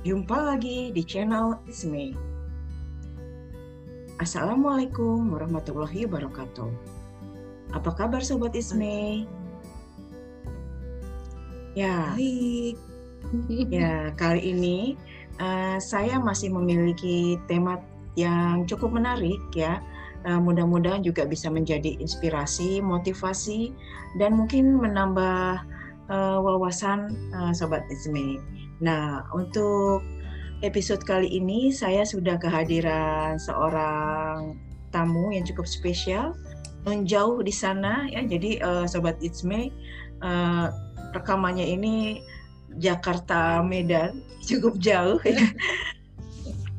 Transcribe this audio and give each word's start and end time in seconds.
Jumpa 0.00 0.56
lagi 0.56 0.88
di 0.96 1.04
channel 1.04 1.60
Isme. 1.68 2.16
Assalamualaikum 4.16 5.28
warahmatullahi 5.28 6.08
wabarakatuh. 6.08 6.72
Apa 7.76 7.90
kabar 7.92 8.24
Sobat 8.24 8.56
Isme? 8.56 9.28
Ya, 11.76 12.16
Baik. 12.16 12.80
ya 13.76 14.08
kali 14.16 14.56
ini 14.56 14.96
uh, 15.36 15.76
saya 15.76 16.16
masih 16.16 16.48
memiliki 16.48 17.36
tema 17.44 17.76
yang 18.16 18.64
cukup 18.64 18.96
menarik 18.96 19.36
ya. 19.52 19.84
Uh, 20.24 20.40
mudah-mudahan 20.40 21.04
juga 21.04 21.28
bisa 21.28 21.52
menjadi 21.52 22.00
inspirasi, 22.00 22.80
motivasi, 22.80 23.68
dan 24.16 24.32
mungkin 24.32 24.80
menambah 24.80 25.60
uh, 26.08 26.38
wawasan 26.40 27.12
uh, 27.36 27.52
Sobat 27.52 27.84
Isme. 27.92 28.40
Nah, 28.80 29.28
untuk 29.36 30.00
episode 30.64 31.04
kali 31.04 31.28
ini 31.28 31.72
saya 31.72 32.04
sudah 32.04 32.36
kehadiran 32.36 33.36
seorang 33.40 34.56
tamu 34.92 35.32
yang 35.32 35.44
cukup 35.44 35.64
spesial 35.68 36.36
menjauh 36.84 37.44
di 37.44 37.52
sana 37.52 38.08
ya. 38.08 38.24
Jadi 38.24 38.60
uh, 38.64 38.88
sobat 38.88 39.20
Itzme 39.20 39.68
uh, 40.24 40.72
rekamannya 41.12 41.64
ini 41.64 42.24
Jakarta 42.80 43.60
Medan 43.60 44.24
cukup 44.48 44.80
jauh 44.80 45.20
ya. 45.24 45.44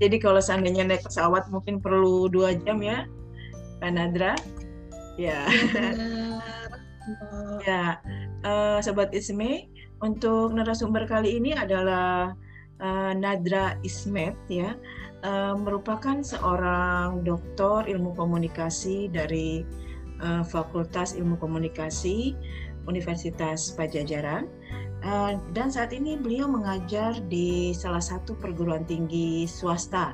Jadi 0.02 0.18
kalau 0.18 0.42
seandainya 0.42 0.82
naik 0.82 1.06
pesawat 1.06 1.46
mungkin 1.54 1.78
perlu 1.78 2.26
dua 2.26 2.58
jam 2.66 2.82
ya, 2.82 3.06
Kanadra. 3.78 4.34
Ya. 5.14 5.46
ya, 7.70 8.02
uh, 8.42 8.82
sobat 8.82 9.14
Isme, 9.14 9.70
untuk 10.02 10.54
narasumber 10.58 11.06
kali 11.06 11.38
ini 11.38 11.54
adalah 11.54 12.34
uh, 12.82 13.14
Nadra 13.14 13.78
Ismet 13.86 14.34
ya, 14.50 14.74
uh, 15.22 15.54
merupakan 15.56 16.26
seorang 16.26 17.22
doktor 17.22 17.86
ilmu 17.86 18.18
komunikasi 18.18 19.08
dari 19.14 19.62
uh, 20.22 20.42
Fakultas 20.42 21.14
Ilmu 21.14 21.38
Komunikasi 21.38 22.34
Universitas 22.90 23.74
Pajajaran. 23.78 24.50
Uh, 25.02 25.38
dan 25.58 25.74
saat 25.74 25.94
ini 25.98 26.14
beliau 26.14 26.46
mengajar 26.46 27.18
di 27.26 27.74
salah 27.74 28.02
satu 28.02 28.38
perguruan 28.38 28.86
tinggi 28.86 29.50
swasta, 29.50 30.14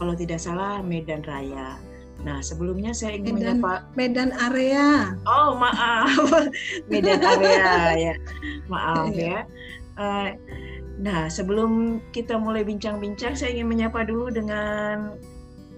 kalau 0.00 0.16
tidak 0.16 0.40
salah 0.40 0.80
Medan 0.80 1.20
Raya. 1.24 1.76
Nah, 2.24 2.40
sebelumnya 2.40 2.96
saya 2.96 3.20
ingin 3.20 3.38
Medan, 3.38 3.60
menyapa 3.60 3.74
Medan 3.94 4.30
area. 4.34 5.14
Oh, 5.28 5.58
maaf. 5.58 6.10
Medan 6.90 7.20
area 7.20 7.92
ya. 7.94 8.14
Maaf 8.66 9.12
ya. 9.12 9.44
Uh, 10.00 10.32
nah, 10.96 11.28
sebelum 11.28 12.00
kita 12.16 12.40
mulai 12.40 12.64
bincang-bincang, 12.64 13.36
saya 13.36 13.52
ingin 13.52 13.68
menyapa 13.68 14.04
dulu 14.08 14.32
dengan 14.32 15.16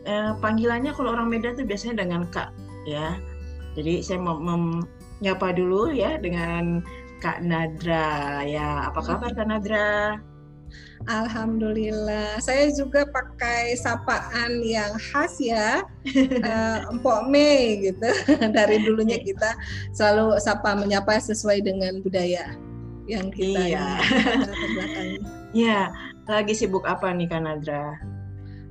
uh, 0.06 0.32
panggilannya 0.38 0.94
kalau 0.94 1.12
orang 1.12 1.28
Medan 1.28 1.58
itu 1.58 1.66
biasanya 1.66 2.06
dengan 2.06 2.24
Kak 2.30 2.54
ya. 2.86 3.18
Jadi 3.74 4.02
saya 4.02 4.18
mau 4.18 4.38
menyapa 4.38 5.54
dulu 5.54 5.92
ya 5.92 6.16
dengan 6.18 6.82
Kak 7.18 7.42
Nadra 7.42 8.42
ya. 8.46 8.88
Apa 8.90 9.00
kabar 9.02 9.30
Kak 9.34 9.46
Nadra? 9.46 10.18
Alhamdulillah, 11.06 12.42
saya 12.42 12.68
juga 12.74 13.06
pakai 13.08 13.78
sapaan 13.78 14.60
yang 14.60 14.92
khas 14.98 15.40
ya, 15.40 15.80
uh, 16.44 16.78
Empok 16.92 17.30
Mei 17.30 17.80
gitu. 17.80 18.10
Dari 18.56 18.82
dulunya 18.84 19.16
kita 19.22 19.56
selalu 19.94 20.36
sapa 20.42 20.76
menyapa 20.76 21.16
sesuai 21.16 21.64
dengan 21.64 22.02
budaya 22.04 22.52
yang 23.08 23.32
kita 23.32 23.72
iya. 23.72 23.88
Iya, 25.56 25.80
lagi 26.28 26.52
sibuk 26.52 26.84
apa 26.84 27.08
nih 27.16 27.24
Kanadra? 27.24 27.96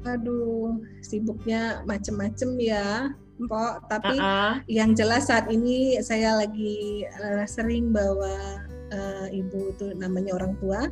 Aduh, 0.05 0.77
sibuknya 1.01 1.81
macem-macem 1.89 2.53
ya, 2.61 3.09
Empok. 3.41 3.89
Tapi 3.89 4.13
uh 4.13 4.21
-uh. 4.21 4.53
yang 4.69 4.93
jelas 4.93 5.33
saat 5.33 5.49
ini 5.49 5.97
saya 6.05 6.37
lagi 6.37 7.01
uh, 7.17 7.49
sering 7.49 7.89
bawa 7.89 8.61
uh, 8.93 9.27
ibu 9.33 9.73
tuh 9.81 9.93
namanya 9.97 10.37
orang 10.37 10.53
tua 10.61 10.85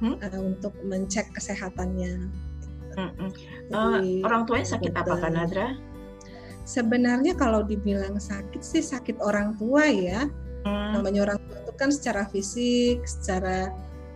hmm? 0.00 0.16
uh, 0.20 0.40
untuk 0.42 0.72
mencek 0.84 1.30
kesehatannya. 1.32 2.28
Hmm, 2.96 3.12
hmm. 3.20 3.30
Jadi, 3.68 4.10
uh, 4.22 4.26
orang 4.26 4.42
tuanya 4.48 4.68
sakit 4.76 4.92
betul. 4.92 5.04
apa 5.04 5.14
Kanadra? 5.20 5.68
Sebenarnya 6.66 7.32
kalau 7.38 7.62
dibilang 7.62 8.18
sakit 8.18 8.58
sih 8.64 8.82
sakit 8.82 9.20
orang 9.22 9.54
tua 9.60 9.86
ya. 9.86 10.26
Hmm. 10.66 10.98
Namanya 10.98 11.30
orang 11.30 11.38
tua 11.46 11.56
itu 11.62 11.72
kan 11.78 11.90
secara 11.92 12.26
fisik, 12.26 13.04
secara 13.06 13.70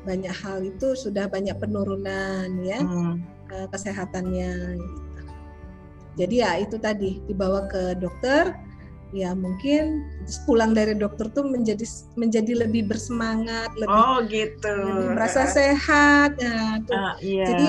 banyak 0.08 0.32
hal 0.32 0.64
itu 0.64 0.96
sudah 0.96 1.28
banyak 1.28 1.52
penurunan 1.60 2.48
ya 2.64 2.80
hmm. 2.80 3.20
uh, 3.52 3.66
kesehatannya. 3.68 4.80
Gitu. 4.80 5.00
Jadi 6.18 6.34
ya 6.42 6.58
itu 6.58 6.76
tadi 6.80 7.22
dibawa 7.28 7.70
ke 7.70 7.94
dokter, 8.00 8.56
ya 9.10 9.34
mungkin 9.34 10.06
pulang 10.46 10.70
dari 10.70 10.94
dokter 10.94 11.26
tuh 11.34 11.42
menjadi 11.42 11.82
menjadi 12.14 12.66
lebih 12.66 12.86
bersemangat, 12.86 13.74
lebih, 13.74 13.90
oh, 13.90 14.18
gitu. 14.30 14.70
lebih 14.70 15.18
merasa 15.18 15.50
sehat. 15.50 16.38
Ya, 16.38 16.78
tuh. 16.86 16.94
Uh, 16.94 17.14
iya. 17.22 17.46
Jadi 17.46 17.68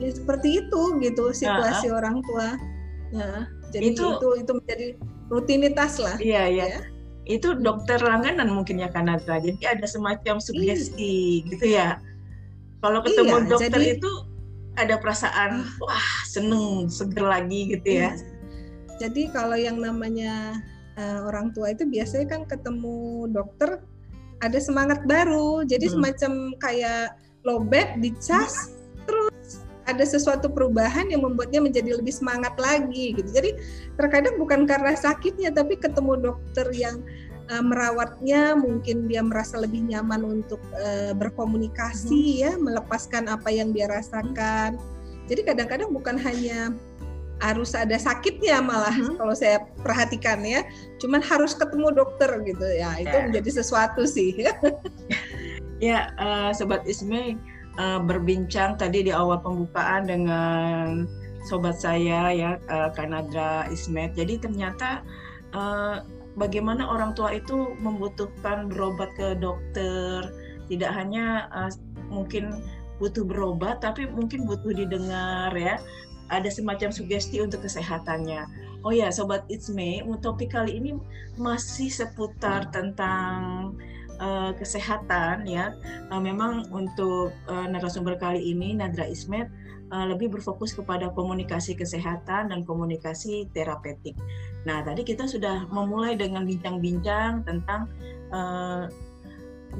ya 0.00 0.10
seperti 0.12 0.48
itu 0.64 0.82
gitu 1.00 1.24
situasi 1.32 1.88
uh, 1.88 1.96
uh. 1.96 1.98
orang 2.00 2.16
tua. 2.24 2.56
Ya, 3.10 3.48
jadi 3.74 3.92
itu, 3.92 4.04
itu 4.06 4.28
itu 4.40 4.52
menjadi 4.56 4.86
rutinitas 5.28 6.00
lah. 6.00 6.16
Iya 6.16 6.42
iya. 6.48 6.66
Ya 6.78 6.80
itu 7.30 7.54
dokter 7.54 8.02
langganan 8.02 8.50
mungkin 8.50 8.82
ya 8.82 8.90
Kanada. 8.90 9.38
Jadi 9.38 9.62
ada 9.62 9.86
semacam 9.86 10.42
sugesti 10.42 11.46
iya. 11.46 11.48
gitu 11.54 11.64
ya. 11.70 11.88
Kalau 12.82 13.04
ketemu 13.06 13.36
iya, 13.44 13.46
dokter 13.46 13.80
jadi, 13.80 13.94
itu 14.00 14.12
ada 14.74 14.94
perasaan 14.98 15.68
wah 15.78 16.08
seneng 16.26 16.90
seger 16.90 17.22
lagi 17.22 17.76
gitu 17.76 17.86
ya. 17.86 18.18
Iya. 18.18 18.39
Jadi 19.00 19.32
kalau 19.32 19.56
yang 19.56 19.80
namanya 19.80 20.60
uh, 21.00 21.24
orang 21.24 21.56
tua 21.56 21.72
itu 21.72 21.88
biasanya 21.88 22.28
kan 22.28 22.44
ketemu 22.44 23.26
dokter 23.32 23.80
ada 24.44 24.58
semangat 24.60 25.00
baru. 25.08 25.64
Jadi 25.64 25.88
hmm. 25.88 25.94
semacam 25.96 26.32
kayak 26.60 27.16
lobet 27.48 27.96
dicas 28.04 28.76
terus 29.08 29.64
ada 29.88 30.04
sesuatu 30.04 30.52
perubahan 30.52 31.08
yang 31.08 31.24
membuatnya 31.24 31.64
menjadi 31.64 31.96
lebih 31.96 32.12
semangat 32.12 32.52
lagi 32.60 33.16
gitu. 33.16 33.26
Jadi 33.32 33.56
terkadang 33.96 34.36
bukan 34.36 34.68
karena 34.68 34.92
sakitnya 34.92 35.48
tapi 35.50 35.80
ketemu 35.80 36.20
dokter 36.20 36.68
yang 36.76 37.00
uh, 37.48 37.64
merawatnya 37.64 38.54
mungkin 38.54 39.08
dia 39.08 39.24
merasa 39.24 39.56
lebih 39.56 39.80
nyaman 39.88 40.44
untuk 40.44 40.60
uh, 40.76 41.16
berkomunikasi 41.16 42.20
hmm. 42.36 42.40
ya, 42.44 42.52
melepaskan 42.60 43.32
apa 43.32 43.48
yang 43.48 43.72
dia 43.72 43.88
rasakan. 43.88 44.76
Jadi 45.30 45.46
kadang-kadang 45.46 45.94
bukan 45.94 46.18
hanya 46.18 46.74
harus 47.40 47.72
ada 47.72 47.96
sakitnya 47.96 48.60
malah 48.60 48.92
hmm. 48.92 49.16
kalau 49.16 49.32
saya 49.32 49.64
perhatikan 49.80 50.44
ya, 50.44 50.60
cuman 51.00 51.24
harus 51.24 51.56
ketemu 51.56 51.92
dokter 51.96 52.28
gitu 52.44 52.66
ya, 52.68 52.96
itu 53.00 53.16
ya. 53.16 53.24
menjadi 53.28 53.50
sesuatu 53.64 54.04
sih. 54.04 54.36
ya, 55.82 56.12
uh, 56.20 56.52
sobat 56.52 56.84
Isme 56.84 57.40
uh, 57.80 58.00
berbincang 58.04 58.76
tadi 58.76 59.08
di 59.08 59.12
awal 59.12 59.40
pembukaan 59.40 60.04
dengan 60.04 61.08
sobat 61.48 61.80
saya 61.80 62.32
ya 62.36 62.50
uh, 62.68 62.92
Kanadra 62.92 63.68
Ismet. 63.72 64.12
Jadi 64.12 64.44
ternyata 64.44 65.00
uh, 65.56 66.04
bagaimana 66.36 66.84
orang 66.84 67.16
tua 67.16 67.32
itu 67.36 67.72
membutuhkan 67.80 68.68
berobat 68.68 69.08
ke 69.16 69.36
dokter, 69.40 70.28
tidak 70.68 70.90
hanya 70.92 71.48
uh, 71.52 71.72
mungkin 72.12 72.60
butuh 73.00 73.24
berobat, 73.24 73.80
tapi 73.80 74.04
mungkin 74.04 74.44
butuh 74.44 74.76
didengar 74.76 75.50
ya. 75.56 75.80
Ada 76.30 76.48
semacam 76.48 76.94
sugesti 76.94 77.42
untuk 77.42 77.66
kesehatannya. 77.66 78.46
Oh 78.86 78.94
ya, 78.94 79.12
sobat 79.12 79.44
It's 79.52 79.68
Me, 79.68 80.00
topik 80.24 80.56
kali 80.56 80.78
ini 80.80 80.96
masih 81.36 81.92
seputar 81.92 82.72
tentang 82.72 83.74
uh, 84.16 84.56
kesehatan 84.56 85.44
ya. 85.44 85.76
Uh, 86.08 86.22
memang 86.22 86.70
untuk 86.72 87.34
uh, 87.50 87.66
narasumber 87.68 88.16
kali 88.16 88.40
ini 88.40 88.72
Nadra 88.78 89.04
Ismet 89.04 89.50
lebih 89.90 90.30
berfokus 90.30 90.70
kepada 90.70 91.10
komunikasi 91.10 91.74
kesehatan 91.74 92.54
dan 92.54 92.62
komunikasi 92.62 93.50
terapeutik. 93.50 94.14
Nah, 94.62 94.86
tadi 94.86 95.02
kita 95.02 95.26
sudah 95.26 95.66
memulai 95.66 96.14
dengan 96.14 96.46
bincang-bincang 96.46 97.42
tentang 97.42 97.90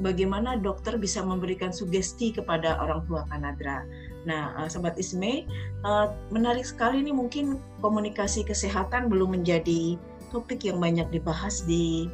bagaimana 0.03 0.59
dokter 0.59 0.99
bisa 0.99 1.23
memberikan 1.23 1.71
sugesti 1.71 2.35
kepada 2.35 2.75
orang 2.83 3.07
tua 3.07 3.23
Kanadra. 3.31 3.87
Nah, 4.21 4.53
uh, 4.53 4.69
Sobat 4.69 4.97
Isme, 5.01 5.49
uh, 5.81 6.13
menarik 6.29 6.65
sekali 6.65 7.01
ini 7.01 7.09
mungkin 7.09 7.57
komunikasi 7.81 8.45
kesehatan 8.45 9.09
belum 9.09 9.33
menjadi 9.41 9.97
topik 10.29 10.61
yang 10.61 10.77
banyak 10.77 11.09
dibahas 11.09 11.65
di 11.65 12.05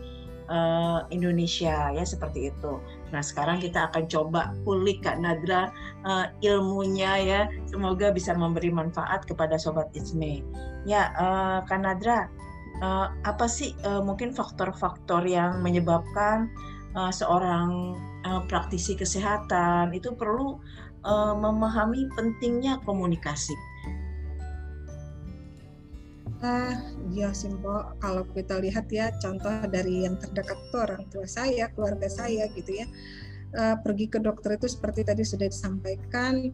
uh, 0.47 1.03
Indonesia 1.11 1.91
ya 1.91 2.03
seperti 2.07 2.49
itu. 2.49 2.79
Nah 3.11 3.19
sekarang 3.19 3.59
kita 3.59 3.91
akan 3.91 4.07
coba 4.07 4.55
kulik 4.63 5.03
Kak 5.03 5.19
Nadra 5.19 5.69
ilmunya 6.41 7.13
ya, 7.19 7.41
semoga 7.67 8.09
bisa 8.15 8.31
memberi 8.31 8.71
manfaat 8.71 9.27
kepada 9.27 9.59
sobat 9.59 9.91
Isme. 9.93 10.41
Ya 10.87 11.11
Kak 11.67 11.83
Nadra, 11.83 12.31
apa 13.27 13.45
sih 13.45 13.75
mungkin 14.01 14.33
faktor-faktor 14.33 15.27
yang 15.27 15.61
menyebabkan 15.61 16.49
seorang 17.13 17.93
praktisi 18.49 18.97
kesehatan 18.97 19.93
itu 19.93 20.15
perlu 20.17 20.57
uh, 21.07 21.33
memahami 21.33 22.11
pentingnya 22.13 22.83
komunikasi? 22.83 23.55
Uh, 26.37 26.75
ya 27.15 27.33
Simpo, 27.33 27.97
kalau 27.97 28.21
kita 28.35 28.61
lihat 28.61 28.91
ya 28.93 29.09
contoh 29.17 29.49
dari 29.71 30.05
yang 30.05 30.21
terdekat 30.21 30.59
tuh 30.69 30.85
orang 30.85 31.07
tua 31.09 31.25
saya, 31.25 31.71
keluarga 31.73 32.05
saya 32.05 32.45
gitu 32.53 32.83
ya. 32.83 32.85
Uh, 33.55 33.79
pergi 33.79 34.11
ke 34.11 34.19
dokter 34.19 34.59
itu 34.59 34.67
seperti 34.67 35.07
tadi 35.07 35.23
sudah 35.23 35.47
disampaikan 35.47 36.51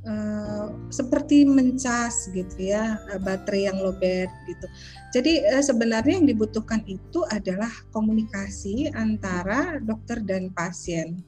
Uh, 0.00 0.72
seperti 0.88 1.44
mencas 1.44 2.32
gitu 2.32 2.72
ya 2.72 2.96
uh, 3.12 3.20
baterai 3.20 3.68
yang 3.68 3.84
lowbat 3.84 4.32
gitu. 4.48 4.64
Jadi 5.12 5.44
uh, 5.44 5.60
sebenarnya 5.60 6.16
yang 6.16 6.24
dibutuhkan 6.24 6.80
itu 6.88 7.20
adalah 7.28 7.68
komunikasi 7.92 8.88
antara 8.96 9.76
dokter 9.84 10.24
dan 10.24 10.48
pasien 10.56 11.20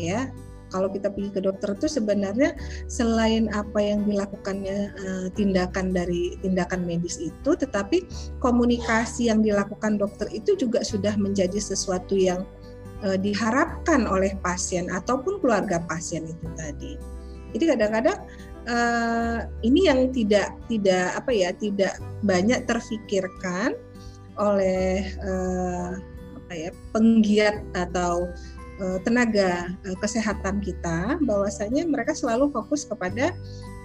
ya. 0.00 0.32
Kalau 0.74 0.90
kita 0.90 1.06
pergi 1.14 1.30
ke 1.30 1.40
dokter 1.46 1.78
itu 1.78 1.86
sebenarnya 1.86 2.58
selain 2.90 3.46
apa 3.54 3.78
yang 3.78 4.02
dilakukannya 4.02 4.90
uh, 4.90 5.26
tindakan 5.38 5.94
dari 5.94 6.34
tindakan 6.42 6.82
medis 6.82 7.22
itu, 7.22 7.54
tetapi 7.54 8.02
komunikasi 8.42 9.30
yang 9.30 9.38
dilakukan 9.38 10.02
dokter 10.02 10.26
itu 10.34 10.58
juga 10.58 10.82
sudah 10.82 11.14
menjadi 11.14 11.62
sesuatu 11.62 12.18
yang 12.18 12.42
uh, 13.06 13.14
diharapkan 13.14 14.10
oleh 14.10 14.34
pasien 14.42 14.90
ataupun 14.90 15.38
keluarga 15.38 15.78
pasien 15.86 16.26
itu 16.26 16.46
tadi. 16.58 16.98
Jadi 17.54 17.64
kadang-kadang 17.70 18.18
uh, 18.66 19.46
ini 19.62 19.86
yang 19.86 20.10
tidak 20.10 20.58
tidak 20.66 21.14
apa 21.14 21.30
ya 21.30 21.54
tidak 21.54 22.02
banyak 22.26 22.66
terfikirkan 22.66 23.78
oleh 24.34 25.14
apa 26.34 26.52
ya 26.58 26.70
penggiat 26.90 27.62
atau 27.78 28.26
uh, 28.80 28.98
tenaga 29.02 29.74
uh, 29.86 29.96
kesehatan 29.98 30.62
kita 30.62 31.18
bahwasanya 31.22 31.84
mereka 31.86 32.14
selalu 32.16 32.50
fokus 32.50 32.86
kepada 32.86 33.34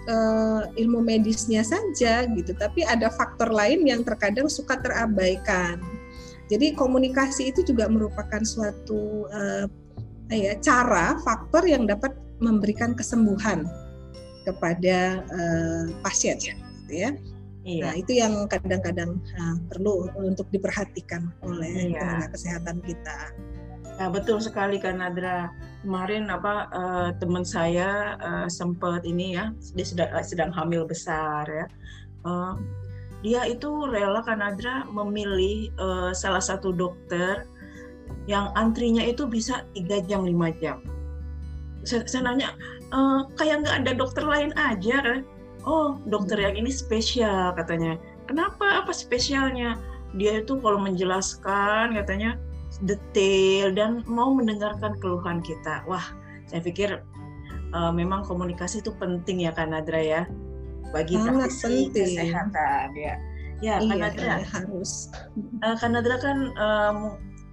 uh, 0.09 0.69
ilmu 0.77 1.03
medisnya 1.03 1.65
saja 1.65 2.25
gitu 2.29 2.53
tapi 2.57 2.85
ada 2.85 3.09
faktor 3.13 3.49
lain 3.51 3.85
yang 3.85 4.01
terkadang 4.05 4.47
suka 4.47 4.77
terabaikan 4.79 5.81
jadi 6.49 6.73
komunikasi 6.73 7.53
itu 7.53 7.61
juga 7.61 7.85
merupakan 7.85 8.41
suatu 8.41 9.29
uh, 9.29 9.69
ya 10.29 10.57
cara 10.61 11.17
faktor 11.21 11.65
yang 11.65 11.85
dapat 11.89 12.13
memberikan 12.41 12.97
kesembuhan 12.97 13.69
kepada 14.47 15.21
uh, 15.29 15.85
pasien 16.01 16.39
gitu 16.39 16.93
ya. 16.95 17.11
Iya. 17.67 17.83
Nah, 17.85 17.93
itu 17.99 18.11
yang 18.17 18.33
kadang-kadang 18.47 19.19
uh, 19.35 19.57
perlu 19.69 20.09
untuk 20.17 20.47
diperhatikan 20.49 21.29
oleh 21.43 21.93
iya. 21.93 21.99
tenaga 22.01 22.27
kesehatan 22.33 22.77
kita. 22.81 23.17
Ya, 23.99 24.07
betul 24.07 24.39
sekali 24.39 24.79
kan 24.79 25.03
Nadra. 25.03 25.51
Kemarin 25.83 26.31
apa 26.31 26.71
uh, 26.71 27.09
teman 27.19 27.43
saya 27.43 28.15
uh, 28.19 28.47
sempat 28.47 29.03
ini 29.03 29.35
ya, 29.35 29.51
dia 29.75 29.85
sedang, 29.87 30.11
sedang 30.23 30.51
hamil 30.55 30.87
besar 30.87 31.43
ya. 31.47 31.67
Uh, 32.23 32.55
dia 33.19 33.43
itu 33.43 33.67
rela 33.91 34.23
kan 34.23 34.39
Nadra 34.39 34.87
memilih 34.87 35.67
uh, 35.75 36.15
salah 36.15 36.39
satu 36.39 36.71
dokter 36.71 37.43
yang 38.29 38.53
antrinya 38.55 39.03
itu 39.03 39.25
bisa 39.25 39.67
tiga 39.75 39.99
jam 40.07 40.23
lima 40.23 40.53
jam. 40.63 40.79
Saya, 41.81 42.05
saya 42.05 42.29
nanya 42.29 42.53
e, 42.93 42.99
kayak 43.39 43.65
nggak 43.65 43.75
ada 43.85 43.91
dokter 43.97 44.21
lain 44.21 44.53
aja? 44.53 45.01
Kan 45.01 45.25
oh 45.65 45.97
dokter 46.05 46.37
yang 46.37 46.53
ini 46.53 46.69
spesial 46.69 47.55
katanya. 47.57 47.97
Kenapa? 48.29 48.85
Apa 48.85 48.93
spesialnya? 48.93 49.81
Dia 50.17 50.45
itu 50.45 50.61
kalau 50.61 50.77
menjelaskan 50.81 51.97
katanya 51.97 52.37
detail 52.83 53.75
dan 53.75 54.03
mau 54.07 54.31
mendengarkan 54.31 54.95
keluhan 55.03 55.43
kita. 55.43 55.83
Wah 55.87 56.03
saya 56.47 56.63
pikir 56.63 57.03
uh, 57.75 57.91
memang 57.91 58.23
komunikasi 58.25 58.79
itu 58.79 58.95
penting 58.97 59.43
ya 59.43 59.51
kan 59.51 59.75
Nadra 59.75 59.99
ya. 59.99 60.21
Bagi 60.89 61.21
praktisi 61.21 61.93
kesehatan 61.93 62.97
ya. 62.97 63.15
Ya 63.59 63.75
iya, 63.83 63.91
Kanadra 63.91 64.35
harus. 64.47 65.11
Uh, 65.59 65.75
Kanadra 65.75 66.15
kan 66.23 66.37
um, 66.55 66.97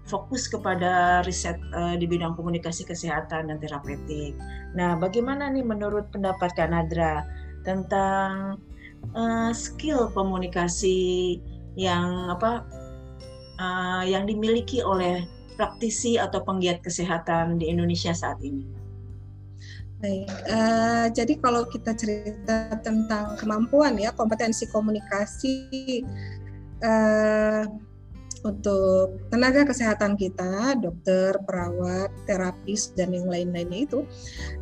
fokus 0.07 0.47
kepada 0.47 1.21
riset 1.27 1.59
uh, 1.75 1.99
di 1.99 2.07
bidang 2.07 2.39
komunikasi 2.39 2.87
kesehatan 2.87 3.51
dan 3.51 3.59
terapeutik. 3.59 4.39
Nah, 4.79 4.95
bagaimana 4.95 5.51
nih 5.51 5.67
menurut 5.67 6.07
pendapat 6.15 6.55
Kak 6.55 6.71
Nadra 6.71 7.27
tentang 7.67 8.63
uh, 9.19 9.51
skill 9.51 10.07
komunikasi 10.15 11.43
yang 11.75 12.31
apa 12.31 12.63
uh, 13.61 14.03
yang 14.07 14.25
dimiliki 14.29 14.81
oleh 14.81 15.25
praktisi 15.57 16.21
atau 16.21 16.45
penggiat 16.45 16.85
kesehatan 16.85 17.57
di 17.61 17.73
Indonesia 17.73 18.13
saat 18.13 18.39
ini? 18.45 18.65
Baik, 19.97 20.29
uh, 20.53 21.09
jadi 21.09 21.41
kalau 21.41 21.65
kita 21.73 21.97
cerita 21.97 22.77
tentang 22.85 23.33
kemampuan 23.41 23.97
ya 23.97 24.13
kompetensi 24.13 24.69
komunikasi 24.69 26.05
uh, 26.85 27.65
untuk 28.45 29.17
tenaga 29.33 29.65
kesehatan 29.65 30.15
kita, 30.21 30.77
dokter, 30.79 31.35
perawat, 31.49 32.13
terapis 32.29 32.93
dan 32.93 33.17
yang 33.17 33.25
lain-lainnya 33.25 33.89
itu, 33.89 34.05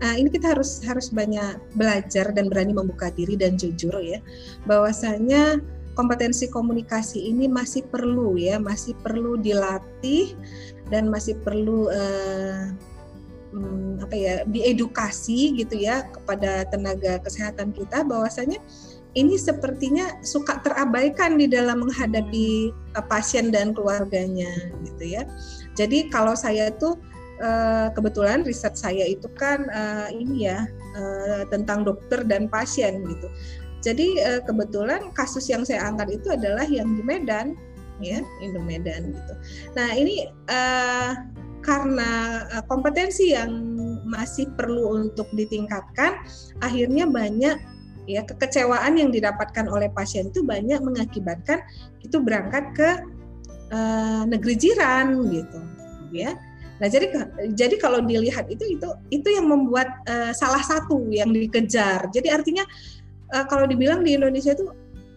uh, 0.01 0.15
ini 0.15 0.31
kita 0.31 0.55
harus 0.55 0.79
harus 0.87 1.11
banyak 1.11 1.59
belajar 1.75 2.31
dan 2.31 2.47
berani 2.47 2.71
membuka 2.71 3.11
diri 3.11 3.35
dan 3.35 3.59
jujur 3.59 3.93
ya, 4.01 4.23
bahwasanya 4.71 5.59
kompetensi 5.95 6.51
komunikasi 6.51 7.31
ini 7.31 7.47
masih 7.47 7.87
perlu 7.89 8.35
ya, 8.39 8.59
masih 8.59 8.93
perlu 9.01 9.39
dilatih 9.39 10.35
dan 10.93 11.09
masih 11.09 11.39
perlu 11.41 11.89
uh, 11.89 12.75
apa 14.03 14.15
ya 14.19 14.35
diedukasi 14.51 15.55
gitu 15.55 15.79
ya 15.79 16.03
kepada 16.11 16.67
tenaga 16.75 17.23
kesehatan 17.23 17.71
kita 17.71 18.03
bahwasanya 18.03 18.59
ini 19.15 19.39
sepertinya 19.39 20.19
suka 20.27 20.59
terabaikan 20.67 21.39
di 21.39 21.47
dalam 21.47 21.87
menghadapi 21.87 22.75
uh, 22.99 23.05
pasien 23.07 23.55
dan 23.55 23.71
keluarganya 23.71 24.51
gitu 24.83 25.19
ya. 25.19 25.23
Jadi 25.79 26.11
kalau 26.11 26.35
saya 26.35 26.75
tuh 26.75 26.99
uh, 27.39 27.95
kebetulan 27.95 28.43
riset 28.43 28.75
saya 28.75 29.07
itu 29.07 29.31
kan 29.39 29.71
uh, 29.71 30.11
ini 30.11 30.51
ya 30.51 30.67
tentang 31.51 31.83
dokter 31.83 32.23
dan 32.23 32.47
pasien 32.47 33.03
gitu. 33.03 33.27
Jadi 33.85 34.17
kebetulan 34.49 35.13
kasus 35.13 35.45
yang 35.53 35.61
saya 35.69 35.85
angkat 35.85 36.17
itu 36.17 36.33
adalah 36.33 36.65
yang 36.65 36.97
di 36.97 37.05
Medan 37.05 37.53
ya, 38.01 38.25
di 38.41 38.49
Medan 38.65 39.13
gitu. 39.13 39.35
Nah, 39.77 39.93
ini 39.93 40.25
karena 41.61 42.13
kompetensi 42.65 43.37
yang 43.37 43.53
masih 44.09 44.49
perlu 44.57 45.05
untuk 45.05 45.29
ditingkatkan, 45.37 46.25
akhirnya 46.65 47.05
banyak 47.05 47.61
ya 48.05 48.21
kekecewaan 48.25 49.01
yang 49.01 49.09
didapatkan 49.09 49.67
oleh 49.69 49.89
pasien 49.93 50.29
itu 50.29 50.45
banyak 50.45 50.81
mengakibatkan 50.81 51.65
itu 52.05 52.21
berangkat 52.21 52.65
ke 52.77 52.91
uh, 53.73 54.23
negeri 54.29 54.55
jiran 54.57 55.25
gitu 55.33 55.59
ya 56.13 56.37
nah 56.83 56.91
jadi 56.91 57.31
jadi 57.55 57.79
kalau 57.79 58.03
dilihat 58.03 58.51
itu 58.51 58.77
itu 58.77 58.89
itu 59.09 59.29
yang 59.31 59.47
membuat 59.47 59.95
uh, 60.11 60.35
salah 60.35 60.61
satu 60.61 61.07
yang 61.07 61.31
dikejar 61.31 62.11
jadi 62.11 62.35
artinya 62.35 62.67
uh, 63.35 63.45
kalau 63.51 63.67
dibilang 63.67 64.07
di 64.07 64.15
Indonesia 64.15 64.55
itu 64.55 64.71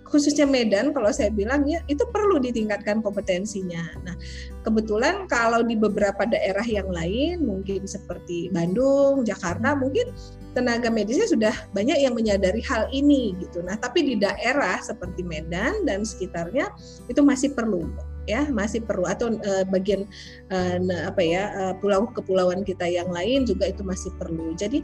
khususnya 0.07 0.47
Medan 0.47 0.95
kalau 0.95 1.11
saya 1.11 1.27
bilang 1.29 1.67
ya 1.67 1.83
itu 1.91 2.01
perlu 2.09 2.39
ditingkatkan 2.39 3.03
kompetensinya. 3.03 3.91
Nah, 4.07 4.15
kebetulan 4.63 5.27
kalau 5.27 5.61
di 5.61 5.75
beberapa 5.75 6.23
daerah 6.23 6.63
yang 6.63 6.87
lain 6.87 7.43
mungkin 7.43 7.83
seperti 7.83 8.47
Bandung, 8.49 9.27
Jakarta 9.27 9.75
mungkin 9.75 10.15
tenaga 10.55 10.87
medisnya 10.89 11.27
sudah 11.27 11.53
banyak 11.75 11.99
yang 12.01 12.15
menyadari 12.15 12.63
hal 12.65 12.87
ini 12.89 13.35
gitu. 13.37 13.61
Nah, 13.61 13.75
tapi 13.77 14.07
di 14.07 14.15
daerah 14.17 14.79
seperti 14.79 15.21
Medan 15.21 15.83
dan 15.83 16.07
sekitarnya 16.07 16.71
itu 17.11 17.21
masih 17.21 17.53
perlu 17.53 17.85
ya 18.27 18.43
masih 18.51 18.83
perlu 18.83 19.07
atau 19.07 19.31
uh, 19.39 19.63
bagian 19.71 20.03
uh, 20.51 20.77
apa 21.07 21.21
ya 21.23 21.43
uh, 21.55 21.73
pulau 21.79 22.11
kepulauan 22.11 22.61
kita 22.67 22.83
yang 22.83 23.07
lain 23.07 23.47
juga 23.47 23.71
itu 23.71 23.81
masih 23.87 24.11
perlu. 24.19 24.51
Jadi 24.53 24.83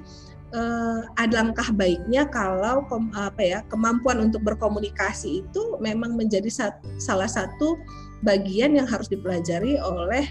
uh, 0.54 1.02
ada 1.18 1.44
langkah 1.44 1.70
baiknya 1.74 2.30
kalau 2.30 2.86
kom, 2.88 3.10
apa 3.18 3.42
ya 3.42 3.60
kemampuan 3.68 4.22
untuk 4.22 4.46
berkomunikasi 4.46 5.44
itu 5.44 5.62
memang 5.82 6.16
menjadi 6.16 6.48
sat, 6.48 6.80
salah 7.02 7.28
satu 7.28 7.76
bagian 8.24 8.78
yang 8.78 8.88
harus 8.88 9.12
dipelajari 9.12 9.76
oleh 9.82 10.24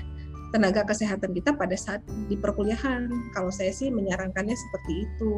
tenaga 0.53 0.85
kesehatan 0.85 1.33
kita 1.33 1.57
pada 1.57 1.73
saat 1.75 2.05
di 2.29 2.37
perkuliahan. 2.37 3.09
Kalau 3.33 3.49
saya 3.49 3.73
sih 3.73 3.89
menyarankannya 3.89 4.53
seperti 4.53 4.93
itu, 5.09 5.33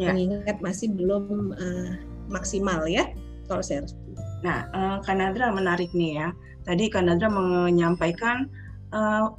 ya. 0.00 0.10
mengingat 0.10 0.58
masih 0.64 0.88
belum 0.96 1.52
uh, 1.52 1.92
maksimal 2.32 2.88
ya. 2.88 3.12
Kalau 3.44 3.60
saya 3.60 3.84
harus. 3.84 3.92
Nah, 4.40 4.64
uh, 4.72 4.96
Kanadra 5.04 5.52
menarik 5.52 5.92
nih 5.92 6.16
ya. 6.16 6.28
Tadi 6.64 6.88
Kanadra 6.88 7.28
menyampaikan 7.28 8.48
uh, 8.96 9.36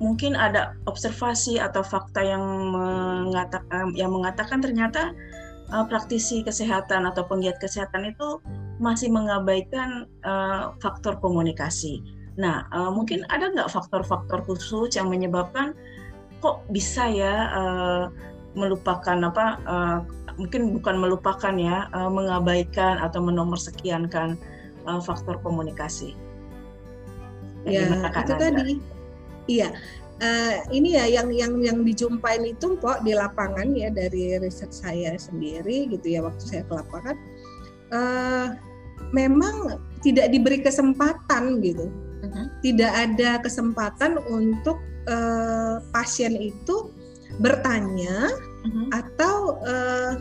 mungkin 0.00 0.32
ada 0.32 0.74
observasi 0.88 1.60
atau 1.60 1.84
fakta 1.84 2.24
yang 2.24 2.42
mengatakan 2.72 3.92
yang 3.92 4.10
mengatakan 4.10 4.64
ternyata 4.64 5.12
uh, 5.70 5.84
praktisi 5.86 6.40
kesehatan 6.40 7.04
atau 7.04 7.28
penggiat 7.28 7.60
kesehatan 7.60 8.08
itu 8.08 8.40
masih 8.80 9.12
mengabaikan 9.12 10.08
uh, 10.24 10.72
faktor 10.80 11.20
komunikasi. 11.20 12.00
Nah, 12.40 12.64
uh, 12.72 12.88
mungkin 12.88 13.28
ada 13.28 13.52
nggak 13.52 13.68
faktor-faktor 13.68 14.40
khusus 14.48 14.96
yang 14.96 15.12
menyebabkan 15.12 15.76
kok 16.40 16.64
bisa 16.72 17.04
ya 17.04 17.52
uh, 17.52 18.04
melupakan 18.56 19.28
apa 19.28 19.60
uh, 19.68 19.98
mungkin 20.40 20.80
bukan 20.80 20.96
melupakan 20.96 21.54
ya 21.60 21.92
uh, 21.92 22.08
mengabaikan 22.08 22.96
atau 23.04 23.20
menomorsekiankan 23.20 24.40
uh, 24.88 25.00
faktor 25.04 25.36
komunikasi. 25.44 26.16
Ya, 27.68 27.84
itu 27.92 28.32
tadi. 28.40 28.80
Iya. 29.50 29.68
Uh, 30.20 30.54
ini 30.68 31.00
ya 31.00 31.08
yang 31.08 31.32
yang 31.32 31.64
yang 31.64 31.78
dijumpain 31.80 32.44
itu 32.44 32.76
kok 32.76 33.00
di 33.08 33.16
lapangan 33.16 33.72
ya 33.72 33.88
dari 33.88 34.36
riset 34.36 34.68
saya 34.68 35.16
sendiri 35.16 35.88
gitu 35.88 36.12
ya 36.12 36.20
waktu 36.20 36.44
saya 36.44 36.62
ke 36.68 36.76
lapangan 36.76 37.16
uh, 37.88 38.52
memang 39.16 39.80
tidak 40.04 40.28
diberi 40.28 40.60
kesempatan 40.60 41.64
gitu 41.64 41.88
uh-huh. 42.20 42.46
tidak 42.60 42.92
ada 42.92 43.40
kesempatan 43.40 44.20
untuk 44.28 44.76
uh, 45.08 45.80
pasien 45.88 46.36
itu 46.36 46.92
bertanya 47.40 48.28
uh-huh. 48.68 48.86
atau 48.92 49.56
uh, 49.64 50.12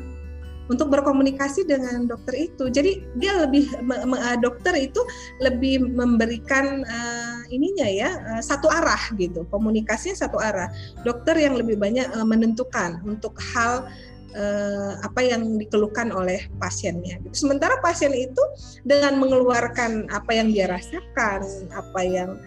untuk 0.70 0.94
berkomunikasi 0.94 1.66
dengan 1.66 2.06
dokter 2.06 2.48
itu. 2.48 2.70
Jadi 2.70 3.02
dia 3.18 3.42
lebih 3.44 3.68
uh, 3.90 4.38
dokter 4.38 4.78
itu 4.78 5.02
lebih 5.42 5.82
memberikan 5.82 6.86
uh, 6.86 7.42
ininya 7.50 7.90
ya 7.90 8.10
uh, 8.38 8.42
satu 8.42 8.70
arah 8.70 9.02
gitu, 9.18 9.44
komunikasinya 9.50 10.16
satu 10.16 10.38
arah. 10.38 10.70
Dokter 11.02 11.36
yang 11.42 11.58
lebih 11.58 11.76
banyak 11.82 12.06
uh, 12.14 12.24
menentukan 12.24 13.02
untuk 13.04 13.36
hal 13.58 13.90
uh, 14.38 14.94
apa 15.02 15.26
yang 15.26 15.58
dikeluhkan 15.58 16.14
oleh 16.14 16.46
pasiennya. 16.62 17.18
Gitu. 17.26 17.50
Sementara 17.50 17.82
pasien 17.82 18.14
itu 18.14 18.42
dengan 18.86 19.18
mengeluarkan 19.18 20.08
apa 20.14 20.32
yang 20.38 20.54
dia 20.54 20.70
rasakan, 20.70 21.44
apa 21.74 22.02
yang 22.06 22.38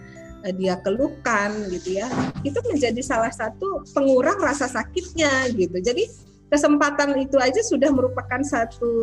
dia 0.59 0.75
keluhkan 0.83 1.55
gitu 1.71 2.03
ya, 2.03 2.11
itu 2.43 2.59
menjadi 2.67 2.99
salah 2.99 3.31
satu 3.31 3.79
pengurang 3.95 4.35
rasa 4.43 4.67
sakitnya 4.67 5.47
gitu. 5.55 5.79
Jadi 5.79 6.03
kesempatan 6.53 7.17
itu 7.17 7.41
aja 7.41 7.65
sudah 7.65 7.89
merupakan 7.89 8.37
satu 8.45 8.93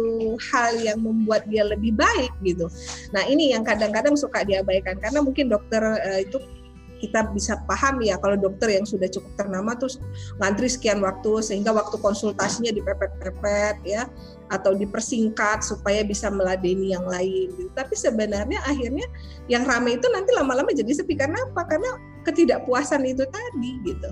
hal 0.54 0.78
yang 0.78 1.02
membuat 1.02 1.42
dia 1.50 1.66
lebih 1.66 1.98
baik 1.98 2.30
gitu. 2.46 2.70
Nah 3.10 3.26
ini 3.26 3.50
yang 3.50 3.66
kadang-kadang 3.66 4.14
suka 4.14 4.46
diabaikan 4.46 5.02
karena 5.02 5.18
mungkin 5.18 5.50
dokter 5.50 5.82
uh, 5.82 6.20
itu 6.22 6.38
kita 7.00 7.32
bisa 7.32 7.56
paham 7.64 8.04
ya 8.04 8.20
kalau 8.20 8.36
dokter 8.36 8.76
yang 8.76 8.84
sudah 8.84 9.08
cukup 9.08 9.32
ternama 9.34 9.72
terus 9.72 9.96
ngantri 10.36 10.68
sekian 10.68 11.00
waktu 11.00 11.40
sehingga 11.40 11.72
waktu 11.72 11.96
konsultasinya 11.96 12.70
dipepet-pepet 12.76 13.80
ya 13.88 14.04
atau 14.52 14.76
dipersingkat 14.76 15.64
supaya 15.64 16.04
bisa 16.04 16.28
meladeni 16.28 16.92
yang 16.94 17.08
lain 17.08 17.50
gitu. 17.56 17.72
Tapi 17.72 17.96
sebenarnya 17.96 18.60
akhirnya 18.62 19.08
yang 19.48 19.64
ramai 19.66 19.96
itu 19.98 20.06
nanti 20.12 20.30
lama-lama 20.36 20.70
jadi 20.70 20.92
sepi 20.92 21.16
karena 21.18 21.40
apa? 21.50 21.66
Karena 21.66 21.98
ketidakpuasan 22.22 23.02
itu 23.08 23.24
tadi 23.26 23.70
gitu. 23.82 24.10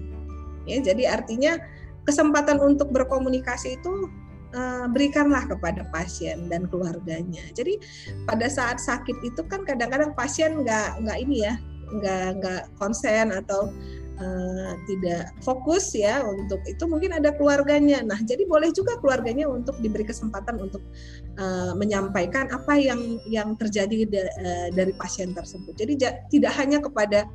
Ya, 0.64 0.80
jadi 0.84 1.20
artinya 1.20 1.60
kesempatan 2.08 2.56
untuk 2.64 2.88
berkomunikasi 2.88 3.76
itu 3.76 4.08
uh, 4.56 4.86
berikanlah 4.88 5.44
kepada 5.44 5.84
pasien 5.92 6.48
dan 6.48 6.64
keluarganya. 6.72 7.44
Jadi 7.52 7.76
pada 8.24 8.48
saat 8.48 8.80
sakit 8.80 9.20
itu 9.20 9.44
kan 9.44 9.68
kadang-kadang 9.68 10.16
pasien 10.16 10.64
nggak 10.64 11.04
nggak 11.04 11.18
ini 11.20 11.44
ya 11.44 11.54
nggak 11.88 12.26
nggak 12.40 12.62
konsen 12.76 13.32
atau 13.32 13.72
uh, 14.20 14.72
tidak 14.84 15.32
fokus 15.40 15.96
ya 15.96 16.20
untuk 16.24 16.60
itu 16.68 16.84
mungkin 16.84 17.16
ada 17.16 17.32
keluarganya. 17.32 18.04
Nah 18.04 18.20
jadi 18.20 18.44
boleh 18.44 18.72
juga 18.72 18.96
keluarganya 19.00 19.48
untuk 19.48 19.76
diberi 19.80 20.04
kesempatan 20.04 20.60
untuk 20.60 20.84
uh, 21.40 21.72
menyampaikan 21.76 22.48
apa 22.52 22.76
yang 22.76 23.20
yang 23.28 23.56
terjadi 23.56 24.04
da, 24.08 24.22
uh, 24.24 24.68
dari 24.72 24.92
pasien 24.96 25.32
tersebut. 25.32 25.76
Jadi 25.76 25.92
tidak 26.28 26.52
hanya 26.56 26.78
kepada 26.80 27.28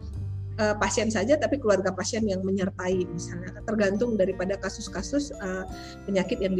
uh, 0.59 0.75
pasien 0.77 1.09
saja 1.09 1.37
tapi 1.39 1.57
keluarga 1.57 1.93
pasien 1.93 2.25
yang 2.25 2.41
menyertai 2.45 3.05
misalnya 3.09 3.57
tergantung 3.65 4.19
daripada 4.19 4.57
kasus-kasus 4.59 5.33
uh, 5.41 5.65
penyakit 6.05 6.41
yang 6.41 6.53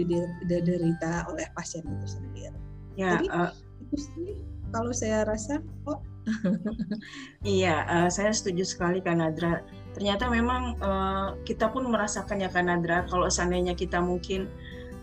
diderita 0.48 1.28
oleh 1.30 1.46
pasien 1.54 1.84
itu 1.86 2.08
sendiri. 2.08 2.58
Ya, 2.94 3.18
Jadi 3.18 3.28
uh, 3.34 3.52
itu 3.90 3.96
sih 3.98 4.32
kalau 4.74 4.94
saya 4.94 5.26
rasa 5.26 5.62
oh 5.90 6.02
iya, 7.44 7.84
uh, 7.84 8.10
saya 8.10 8.32
setuju 8.32 8.64
sekali 8.64 9.04
Kanadra. 9.04 9.60
Ternyata 9.92 10.32
memang 10.32 10.80
uh, 10.80 11.36
kita 11.44 11.68
pun 11.70 11.84
merasakannya 11.92 12.48
Kanadra 12.48 13.04
kalau 13.12 13.28
seandainya 13.28 13.76
kita 13.76 14.00
mungkin 14.00 14.48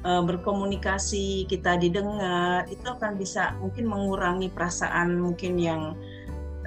uh, 0.04 0.24
berkomunikasi, 0.24 1.44
kita 1.46 1.76
didengar, 1.76 2.64
itu 2.72 2.84
akan 2.84 3.20
bisa 3.20 3.54
mungkin 3.60 3.84
mengurangi 3.88 4.48
perasaan 4.48 5.20
mungkin 5.20 5.60
yang 5.60 5.94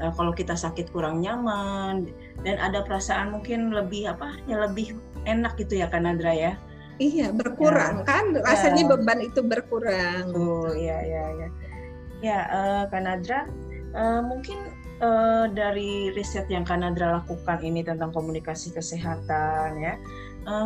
uh, 0.03 0.12
kalau 0.12 0.36
kita 0.36 0.53
sakit 0.53 0.91
kurang 0.91 1.24
nyaman 1.24 2.12
dan 2.43 2.60
ada 2.60 2.83
perasaan 2.83 3.31
mungkin 3.31 3.72
lebih 3.72 4.12
apa 4.12 4.36
ya 4.45 4.60
lebih 4.60 5.00
enak 5.24 5.55
gitu 5.55 5.79
ya 5.79 5.88
Kanadra 5.88 6.36
ya 6.36 6.53
iya 7.00 7.31
berkurang 7.31 8.03
ya. 8.03 8.05
kan 8.05 8.25
rasanya 8.43 8.83
ya. 8.83 8.89
beban 8.91 9.19
itu 9.24 9.39
berkurang 9.39 10.36
oh 10.36 10.75
iya 10.75 11.00
iya 11.01 11.24
iya 11.39 11.48
ya 12.19 12.39
uh, 12.51 12.83
Kanadra 12.91 13.48
uh, 13.95 14.22
mungkin 14.22 14.60
uh, 15.00 15.48
dari 15.48 16.12
riset 16.12 16.51
yang 16.51 16.67
Kanadra 16.67 17.24
lakukan 17.24 17.63
ini 17.63 17.81
tentang 17.81 18.12
komunikasi 18.12 18.75
kesehatan 18.75 19.79
ya 19.79 19.95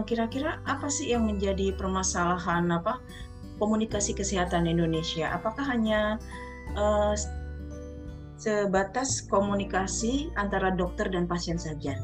kira-kira 0.09 0.57
uh, 0.65 0.73
apa 0.73 0.89
sih 0.89 1.13
yang 1.13 1.29
menjadi 1.29 1.69
permasalahan 1.77 2.65
apa 2.73 2.97
komunikasi 3.61 4.17
kesehatan 4.17 4.65
Indonesia 4.65 5.29
apakah 5.33 5.65
hanya 5.69 6.17
uh, 6.73 7.13
sebatas 8.37 9.25
komunikasi 9.25 10.29
antara 10.37 10.71
dokter 10.73 11.09
dan 11.09 11.25
pasien 11.25 11.57
saja. 11.57 11.97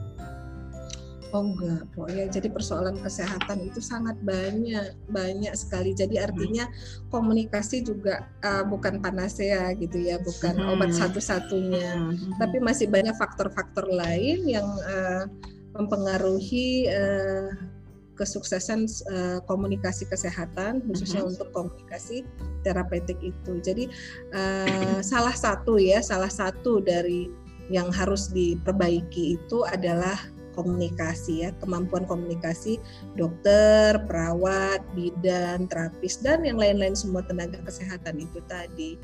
Oh 1.33 1.41
enggak, 1.41 1.89
oh 1.97 2.05
ya. 2.05 2.29
Jadi 2.29 2.45
persoalan 2.53 3.01
kesehatan 3.01 3.65
itu 3.65 3.81
sangat 3.81 4.13
banyak, 4.21 4.93
banyak 5.09 5.53
sekali. 5.57 5.97
Jadi 5.97 6.21
artinya 6.21 6.69
komunikasi 7.09 7.81
juga 7.81 8.29
uh, 8.45 8.61
bukan 8.61 9.01
panacea 9.01 9.73
gitu 9.73 9.97
ya, 9.97 10.21
bukan 10.21 10.61
hmm. 10.61 10.71
obat 10.77 10.93
satu-satunya, 10.93 11.89
hmm. 11.97 12.37
tapi 12.37 12.61
masih 12.61 12.85
banyak 12.85 13.17
faktor-faktor 13.17 13.89
lain 13.89 14.45
yang 14.45 14.67
uh, 14.85 15.25
mempengaruhi 15.73 16.85
uh, 16.93 17.72
kesuksesan 18.13 18.85
uh, 19.09 19.39
komunikasi 19.49 20.05
kesehatan 20.09 20.81
khususnya 20.85 21.25
uh-huh. 21.25 21.31
untuk 21.33 21.49
komunikasi 21.53 22.25
terapeutik 22.61 23.17
itu. 23.21 23.53
Jadi 23.61 23.89
uh, 24.33 24.99
salah 25.11 25.35
satu 25.35 25.77
ya 25.81 25.99
salah 25.99 26.29
satu 26.29 26.79
dari 26.81 27.29
yang 27.71 27.89
harus 27.95 28.27
diperbaiki 28.31 29.39
itu 29.39 29.63
adalah 29.63 30.19
komunikasi 30.53 31.43
ya 31.43 31.49
kemampuan 31.57 32.05
komunikasi 32.05 32.77
dokter, 33.17 33.97
perawat, 34.05 34.85
bidan, 34.93 35.65
terapis 35.65 36.21
dan 36.21 36.45
yang 36.45 36.61
lain-lain 36.61 36.93
semua 36.93 37.25
tenaga 37.25 37.59
kesehatan 37.65 38.21
itu 38.21 38.39
tadi. 38.45 38.95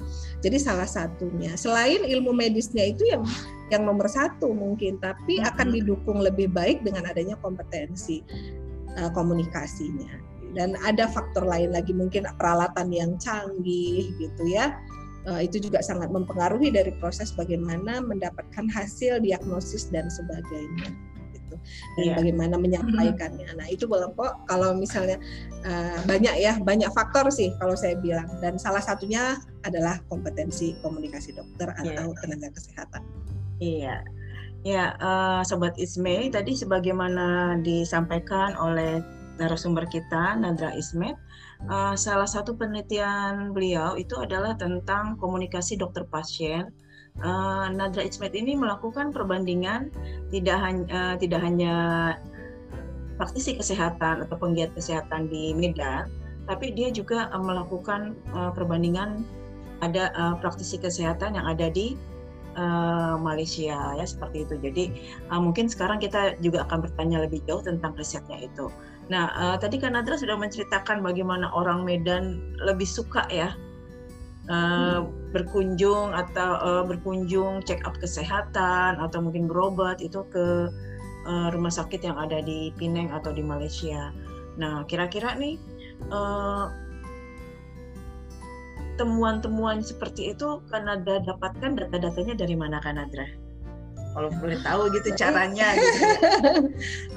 Jadi 0.46 0.58
salah 0.62 0.88
satunya 0.88 1.58
selain 1.58 2.06
ilmu 2.06 2.32
medisnya 2.32 2.94
itu 2.94 3.04
yang 3.10 3.26
yang 3.74 3.86
nomor 3.86 4.06
satu 4.10 4.54
mungkin 4.54 5.02
tapi 5.02 5.42
akan 5.42 5.74
didukung 5.74 6.22
lebih 6.22 6.50
baik 6.50 6.86
dengan 6.86 7.10
adanya 7.10 7.38
kompetensi 7.42 8.22
uh, 9.00 9.12
komunikasinya 9.16 10.20
dan 10.58 10.74
ada 10.82 11.06
faktor 11.10 11.46
lain 11.46 11.72
lagi 11.74 11.94
mungkin 11.94 12.26
peralatan 12.38 12.90
yang 12.90 13.16
canggih 13.22 14.12
gitu 14.18 14.44
ya 14.50 14.76
uh, 15.30 15.42
itu 15.42 15.62
juga 15.62 15.82
sangat 15.86 16.10
mempengaruhi 16.10 16.74
dari 16.74 16.94
proses 16.98 17.34
bagaimana 17.34 18.02
mendapatkan 18.02 18.66
hasil 18.72 19.22
diagnosis 19.22 19.88
dan 19.94 20.10
sebagainya 20.10 20.90
gitu 21.38 21.56
dan 21.98 22.06
yeah. 22.06 22.16
bagaimana 22.18 22.56
menyampaikannya 22.58 23.50
nah 23.58 23.68
itu 23.70 23.86
kelompok 23.86 24.46
kalau 24.50 24.74
misalnya 24.74 25.22
uh, 25.66 26.02
banyak 26.10 26.34
ya 26.42 26.58
banyak 26.62 26.90
faktor 26.94 27.30
sih 27.30 27.54
kalau 27.62 27.78
saya 27.78 27.98
bilang 28.02 28.30
dan 28.42 28.58
salah 28.58 28.82
satunya 28.82 29.38
adalah 29.66 30.02
kompetensi 30.10 30.74
komunikasi 30.82 31.38
dokter 31.38 31.74
iya. 31.78 31.94
atau 31.94 32.14
yeah. 32.14 32.20
tenaga 32.22 32.50
kesehatan 32.54 33.02
iya 33.62 33.98
yeah. 33.98 34.02
Ya, 34.68 34.92
uh, 35.00 35.40
Sobat 35.48 35.80
Isme, 35.80 36.28
tadi 36.28 36.52
sebagaimana 36.52 37.56
disampaikan 37.64 38.60
oleh 38.60 39.00
narasumber 39.40 39.88
kita, 39.88 40.36
Nadra 40.36 40.76
Ismet, 40.76 41.16
uh, 41.72 41.96
salah 41.96 42.28
satu 42.28 42.60
penelitian 42.60 43.56
beliau 43.56 43.96
itu 43.96 44.20
adalah 44.20 44.60
tentang 44.60 45.16
komunikasi 45.16 45.80
dokter 45.80 46.04
pasien. 46.12 46.76
Uh, 47.24 47.72
Nadra 47.72 48.04
Ismet 48.04 48.36
ini 48.36 48.60
melakukan 48.60 49.16
perbandingan 49.16 49.96
tidak 50.32 50.60
hanya 50.60 50.86
uh, 50.92 51.16
tidak 51.16 51.40
hanya 51.40 51.76
praktisi 53.16 53.56
kesehatan 53.56 54.28
atau 54.28 54.36
penggiat 54.36 54.76
kesehatan 54.76 55.32
di 55.32 55.56
Medan, 55.56 56.12
tapi 56.52 56.76
dia 56.76 56.92
juga 56.92 57.32
uh, 57.32 57.40
melakukan 57.40 58.12
uh, 58.36 58.52
perbandingan 58.52 59.24
ada 59.80 60.12
uh, 60.20 60.36
praktisi 60.44 60.76
kesehatan 60.76 61.40
yang 61.40 61.48
ada 61.48 61.72
di 61.72 61.96
uh, 62.60 63.16
Malaysia 63.16 63.96
ya 63.96 64.06
seperti 64.06 64.44
itu. 64.44 64.56
Jadi 64.60 64.84
uh, 65.32 65.40
mungkin 65.40 65.72
sekarang 65.72 66.04
kita 66.04 66.36
juga 66.44 66.68
akan 66.68 66.84
bertanya 66.84 67.24
lebih 67.24 67.40
jauh 67.48 67.64
tentang 67.64 67.96
risetnya 67.96 68.44
itu. 68.44 68.68
Nah 69.08 69.32
uh, 69.40 69.56
tadi 69.56 69.80
kan 69.80 69.96
Nadra 69.96 70.20
sudah 70.20 70.36
menceritakan 70.36 71.00
bagaimana 71.00 71.48
orang 71.56 71.88
Medan 71.88 72.44
lebih 72.60 72.86
suka 72.86 73.24
ya 73.32 73.56
uh, 74.52 75.00
hmm. 75.00 75.32
berkunjung 75.32 76.12
atau 76.12 76.52
uh, 76.60 76.84
berkunjung 76.84 77.64
check 77.64 77.80
up 77.88 77.96
kesehatan 77.98 79.00
atau 79.00 79.24
mungkin 79.24 79.48
berobat 79.48 80.04
itu 80.04 80.26
ke 80.28 80.68
uh, 81.30 81.48
rumah 81.54 81.72
sakit 81.72 82.04
yang 82.04 82.18
ada 82.18 82.42
di 82.44 82.74
Penang 82.76 83.14
atau 83.14 83.32
di 83.32 83.46
Malaysia. 83.46 84.12
Nah, 84.60 84.84
kira-kira 84.90 85.38
nih 85.40 85.56
uh, 86.12 86.68
temuan-temuan 89.00 89.80
seperti 89.80 90.36
itu 90.36 90.60
Kanada 90.68 91.24
dapatkan 91.24 91.80
data-datanya 91.80 92.36
dari 92.36 92.60
mana 92.60 92.84
Kanadra? 92.84 93.26
Kalau 94.10 94.30
boleh 94.42 94.60
tahu 94.66 94.90
gitu 94.92 95.16
caranya. 95.16 95.72
Gitu. 95.80 96.02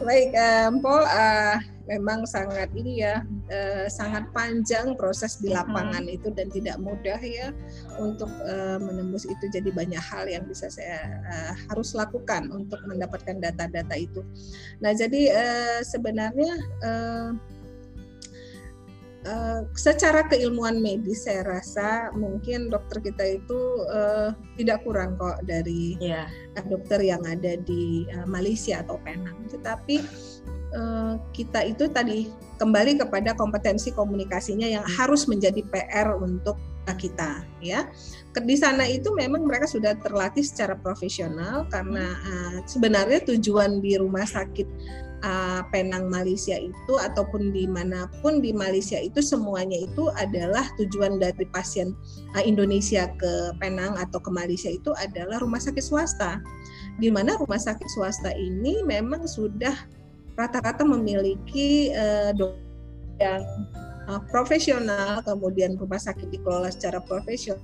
Baik, 0.04 0.30
um, 0.36 0.84
Paul, 0.84 1.02
uh, 1.08 1.56
memang 1.88 2.28
sangat 2.28 2.70
ini 2.78 3.02
ya 3.02 3.24
uh, 3.50 3.88
sangat 3.90 4.28
panjang 4.30 4.94
proses 4.94 5.40
di 5.40 5.50
lapangan 5.50 6.04
hmm. 6.04 6.16
itu 6.20 6.28
dan 6.36 6.52
tidak 6.52 6.78
mudah 6.78 7.18
ya 7.18 7.50
untuk 7.96 8.28
uh, 8.44 8.76
menembus 8.78 9.24
itu. 9.24 9.48
Jadi 9.50 9.72
banyak 9.72 9.98
hal 9.98 10.28
yang 10.28 10.44
bisa 10.44 10.68
saya 10.68 11.22
uh, 11.26 11.52
harus 11.72 11.96
lakukan 11.96 12.52
untuk 12.52 12.78
mendapatkan 12.84 13.40
data-data 13.40 13.94
itu. 13.96 14.20
Nah, 14.84 14.92
jadi 14.92 15.22
uh, 15.32 15.80
sebenarnya 15.82 16.52
uh, 16.84 17.28
Uh, 19.22 19.62
secara 19.78 20.26
keilmuan 20.26 20.82
medis 20.82 21.30
saya 21.30 21.46
rasa 21.46 22.10
mungkin 22.10 22.66
dokter 22.74 22.98
kita 22.98 23.38
itu 23.38 23.60
uh, 23.86 24.34
tidak 24.58 24.82
kurang 24.82 25.14
kok 25.14 25.38
dari 25.46 25.94
yeah. 26.02 26.26
Dokter 26.66 26.98
yang 26.98 27.22
ada 27.22 27.54
di 27.54 28.02
uh, 28.18 28.26
Malaysia 28.26 28.82
atau 28.82 28.98
Penang. 29.06 29.38
Tetapi 29.46 30.02
uh, 30.74 31.22
kita 31.30 31.70
itu 31.70 31.86
tadi 31.86 32.34
kembali 32.58 32.98
kepada 32.98 33.38
kompetensi 33.38 33.94
komunikasinya 33.94 34.66
yang 34.66 34.82
harus 34.82 35.30
menjadi 35.30 35.62
PR 35.70 36.18
untuk 36.18 36.58
kita 36.98 37.46
ya. 37.62 37.86
Di 38.34 38.56
sana 38.58 38.90
itu 38.90 39.14
memang 39.14 39.46
mereka 39.46 39.70
sudah 39.70 39.94
terlatih 40.02 40.42
secara 40.42 40.74
profesional 40.74 41.62
karena 41.70 42.18
uh, 42.26 42.58
sebenarnya 42.66 43.22
tujuan 43.30 43.78
di 43.78 43.94
rumah 43.94 44.26
sakit 44.26 44.66
uh, 45.22 45.62
Penang 45.70 46.10
Malaysia 46.10 46.54
itu 46.58 46.94
ataupun 46.98 47.54
di 47.54 47.64
mana 47.66 48.10
pun 48.20 48.42
di 48.42 48.52
Malaysia 48.54 48.98
itu 48.98 49.22
semuanya 49.22 49.78
itu 49.78 50.10
adalah 50.18 50.66
tujuan 50.78 51.18
dari 51.18 51.46
pasien 51.48 51.96
uh, 52.36 52.42
Indonesia 52.42 53.08
ke 53.16 53.56
Penang 53.58 53.96
atau 53.98 54.18
ke 54.20 54.30
Malaysia 54.30 54.70
itu 54.70 54.92
adalah 54.98 55.40
rumah 55.40 55.62
sakit 55.62 55.82
swasta. 55.82 56.42
Di 57.00 57.08
mana 57.08 57.40
rumah 57.40 57.58
sakit 57.58 57.88
swasta 57.88 58.36
ini 58.36 58.84
memang 58.84 59.24
sudah 59.24 59.74
rata-rata 60.36 60.84
memiliki 60.84 61.92
uh, 61.92 62.32
yang 63.20 63.42
uh, 64.08 64.20
profesional 64.28 65.22
kemudian 65.24 65.76
rumah 65.78 66.00
sakit 66.00 66.28
dikelola 66.32 66.72
secara 66.72 67.00
profesional 67.04 67.62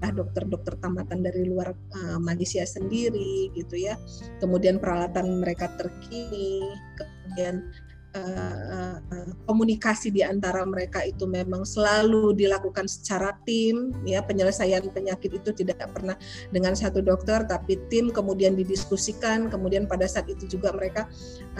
dokter-dokter 0.00 0.76
tamatan 0.80 1.24
dari 1.24 1.48
luar 1.48 1.72
uh, 1.72 2.18
Malaysia 2.20 2.62
sendiri 2.64 3.52
gitu 3.56 3.76
ya. 3.76 3.96
Kemudian 4.42 4.80
peralatan 4.80 5.40
mereka 5.40 5.72
terkini, 5.76 6.64
kemudian 6.96 7.68
uh, 8.16 8.96
uh, 9.00 9.32
komunikasi 9.44 10.12
di 10.12 10.24
antara 10.24 10.64
mereka 10.64 11.04
itu 11.04 11.28
memang 11.28 11.64
selalu 11.64 12.32
dilakukan 12.36 12.88
secara 12.88 13.36
tim 13.44 13.92
ya 14.08 14.24
penyelesaian 14.24 14.84
penyakit 14.92 15.36
itu 15.36 15.50
tidak 15.52 15.84
pernah 15.92 16.16
dengan 16.52 16.72
satu 16.72 17.04
dokter 17.04 17.44
tapi 17.44 17.76
tim 17.92 18.08
kemudian 18.08 18.56
didiskusikan 18.56 19.52
kemudian 19.52 19.84
pada 19.84 20.08
saat 20.08 20.26
itu 20.32 20.58
juga 20.58 20.72
mereka 20.72 21.08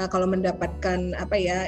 kalau 0.08 0.24
mendapatkan 0.28 1.12
apa 1.18 1.36
ya 1.36 1.58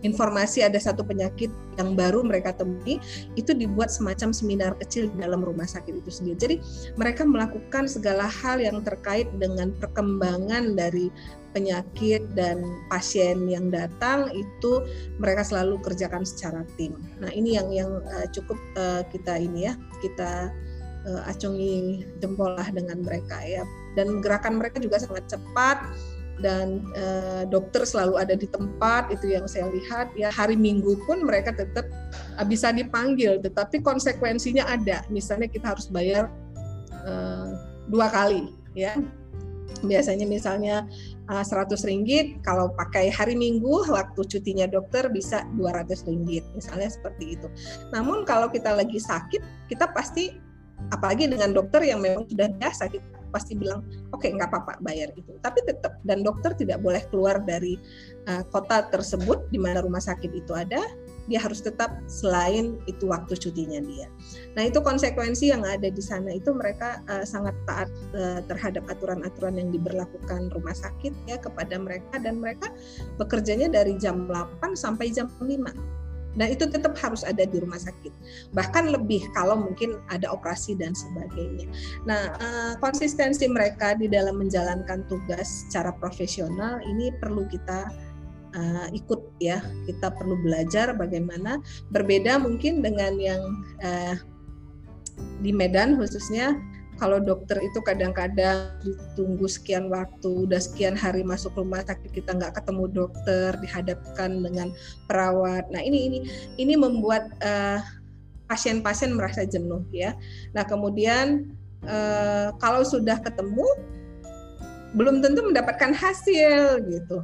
informasi 0.00 0.64
ada 0.64 0.76
satu 0.80 1.04
penyakit 1.04 1.52
yang 1.76 1.96
baru 1.96 2.24
mereka 2.24 2.56
temui 2.56 3.00
itu 3.36 3.52
dibuat 3.52 3.92
semacam 3.92 4.32
seminar 4.32 4.72
kecil 4.80 5.08
di 5.12 5.16
dalam 5.20 5.44
rumah 5.44 5.68
sakit 5.68 6.00
itu 6.00 6.10
sendiri. 6.10 6.36
Jadi 6.38 6.56
mereka 6.96 7.22
melakukan 7.24 7.88
segala 7.88 8.28
hal 8.28 8.60
yang 8.60 8.80
terkait 8.84 9.28
dengan 9.36 9.72
perkembangan 9.76 10.76
dari 10.76 11.12
penyakit 11.50 12.22
dan 12.38 12.62
pasien 12.86 13.50
yang 13.50 13.74
datang 13.74 14.30
itu 14.30 14.86
mereka 15.18 15.42
selalu 15.42 15.82
kerjakan 15.82 16.22
secara 16.22 16.62
tim. 16.78 16.94
Nah 17.18 17.30
ini 17.34 17.58
yang 17.58 17.68
yang 17.74 17.90
uh, 18.06 18.26
cukup 18.30 18.58
uh, 18.78 19.02
kita 19.10 19.34
ini 19.34 19.66
ya 19.66 19.74
kita 19.98 20.54
uh, 21.10 21.22
acungi 21.26 22.06
jempol 22.22 22.54
lah 22.54 22.68
dengan 22.70 23.02
mereka 23.02 23.42
ya 23.42 23.66
dan 23.98 24.22
gerakan 24.22 24.62
mereka 24.62 24.78
juga 24.78 25.02
sangat 25.02 25.26
cepat 25.26 25.82
dan 26.40 26.84
uh, 26.96 27.44
dokter 27.48 27.84
selalu 27.84 28.16
ada 28.16 28.34
di 28.34 28.48
tempat 28.48 29.12
itu 29.12 29.32
yang 29.32 29.44
saya 29.44 29.68
lihat 29.68 30.12
ya 30.16 30.32
hari 30.32 30.56
Minggu 30.56 30.96
pun 31.04 31.24
mereka 31.24 31.52
tetap 31.52 31.86
uh, 32.36 32.46
bisa 32.48 32.72
dipanggil 32.72 33.38
tetapi 33.40 33.84
konsekuensinya 33.84 34.66
ada. 34.66 35.04
Misalnya 35.12 35.46
kita 35.48 35.76
harus 35.76 35.86
bayar 35.92 36.32
uh, 37.04 37.54
dua 37.88 38.08
kali 38.08 38.50
ya. 38.72 38.96
Biasanya 39.80 40.28
misalnya 40.28 40.84
uh, 41.32 41.40
100 41.40 41.72
ringgit 41.88 42.42
kalau 42.44 42.68
pakai 42.76 43.08
hari 43.08 43.32
Minggu 43.38 43.88
waktu 43.88 44.20
cutinya 44.28 44.68
dokter 44.68 45.08
bisa 45.08 45.46
200 45.56 46.08
ringgit 46.08 46.44
misalnya 46.52 46.90
seperti 46.90 47.38
itu. 47.38 47.48
Namun 47.94 48.28
kalau 48.28 48.52
kita 48.52 48.76
lagi 48.76 49.00
sakit 49.00 49.70
kita 49.72 49.88
pasti 49.94 50.36
apalagi 50.88 51.28
dengan 51.28 51.52
dokter 51.52 51.84
yang 51.84 52.00
memang 52.00 52.24
sudah 52.28 52.48
biasa 52.56 52.88
kita 52.88 53.19
pasti 53.30 53.54
bilang 53.56 53.86
oke 54.10 54.20
okay, 54.22 54.34
nggak 54.34 54.50
apa-apa 54.50 54.82
bayar 54.82 55.10
itu 55.16 55.32
tapi 55.40 55.62
tetap 55.64 55.98
dan 56.04 56.26
dokter 56.26 56.52
tidak 56.54 56.82
boleh 56.82 57.00
keluar 57.08 57.40
dari 57.42 57.78
uh, 58.28 58.44
kota 58.50 58.90
tersebut 58.90 59.48
di 59.48 59.58
mana 59.58 59.80
rumah 59.80 60.02
sakit 60.02 60.30
itu 60.34 60.52
ada 60.52 60.82
dia 61.30 61.38
harus 61.38 61.62
tetap 61.62 61.94
selain 62.10 62.82
itu 62.90 63.06
waktu 63.06 63.38
cutinya 63.38 63.78
dia. 63.86 64.10
Nah 64.58 64.66
itu 64.66 64.82
konsekuensi 64.82 65.54
yang 65.54 65.62
ada 65.62 65.86
di 65.86 66.02
sana 66.02 66.34
itu 66.34 66.50
mereka 66.50 66.98
uh, 67.06 67.22
sangat 67.22 67.54
taat 67.70 67.86
uh, 68.18 68.42
terhadap 68.50 68.82
aturan-aturan 68.90 69.54
yang 69.54 69.70
diberlakukan 69.70 70.50
rumah 70.50 70.74
sakit 70.74 71.14
ya 71.30 71.38
kepada 71.38 71.78
mereka 71.78 72.18
dan 72.18 72.42
mereka 72.42 72.74
bekerjanya 73.14 73.70
dari 73.70 73.94
jam 73.94 74.26
8 74.26 74.74
sampai 74.74 75.14
jam 75.14 75.30
5 75.38 75.99
Nah 76.38 76.46
itu 76.46 76.66
tetap 76.70 76.94
harus 76.98 77.26
ada 77.26 77.42
di 77.42 77.58
rumah 77.58 77.78
sakit. 77.78 78.12
Bahkan 78.54 78.94
lebih 78.94 79.26
kalau 79.34 79.58
mungkin 79.58 79.98
ada 80.12 80.30
operasi 80.30 80.78
dan 80.78 80.94
sebagainya. 80.94 81.66
Nah 82.06 82.22
eh, 82.38 82.72
konsistensi 82.78 83.50
mereka 83.50 83.98
di 83.98 84.06
dalam 84.06 84.38
menjalankan 84.38 85.06
tugas 85.10 85.66
secara 85.66 85.90
profesional 85.98 86.78
ini 86.86 87.10
perlu 87.18 87.46
kita 87.50 87.90
uh, 88.54 88.88
ikut 88.94 89.20
ya. 89.42 89.62
Kita 89.86 90.10
perlu 90.14 90.38
belajar 90.40 90.94
bagaimana 90.94 91.58
berbeda 91.90 92.38
mungkin 92.38 92.82
dengan 92.82 93.18
yang 93.18 93.42
uh, 93.82 94.14
di 95.44 95.52
Medan 95.52 95.96
khususnya 95.96 96.56
kalau 97.00 97.16
dokter 97.16 97.56
itu 97.64 97.80
kadang-kadang 97.80 98.76
ditunggu 98.84 99.48
sekian 99.48 99.88
waktu, 99.88 100.44
udah 100.44 100.60
sekian 100.60 100.92
hari 100.92 101.24
masuk 101.24 101.56
rumah 101.56 101.80
sakit 101.80 102.12
kita 102.12 102.36
nggak 102.36 102.60
ketemu 102.60 102.84
dokter, 102.92 103.56
dihadapkan 103.56 104.44
dengan 104.44 104.68
perawat. 105.08 105.64
Nah 105.72 105.80
ini 105.80 106.12
ini 106.12 106.18
ini 106.60 106.74
membuat 106.76 107.32
eh, 107.40 107.80
pasien-pasien 108.50 109.14
merasa 109.14 109.46
jenuh 109.46 109.86
ya. 109.94 110.12
Nah 110.50 110.66
kemudian 110.66 111.54
uh, 111.86 112.50
kalau 112.58 112.82
sudah 112.82 113.22
ketemu 113.22 113.62
belum 114.98 115.22
tentu 115.22 115.46
mendapatkan 115.46 115.94
hasil 115.94 116.82
gitu. 116.90 117.22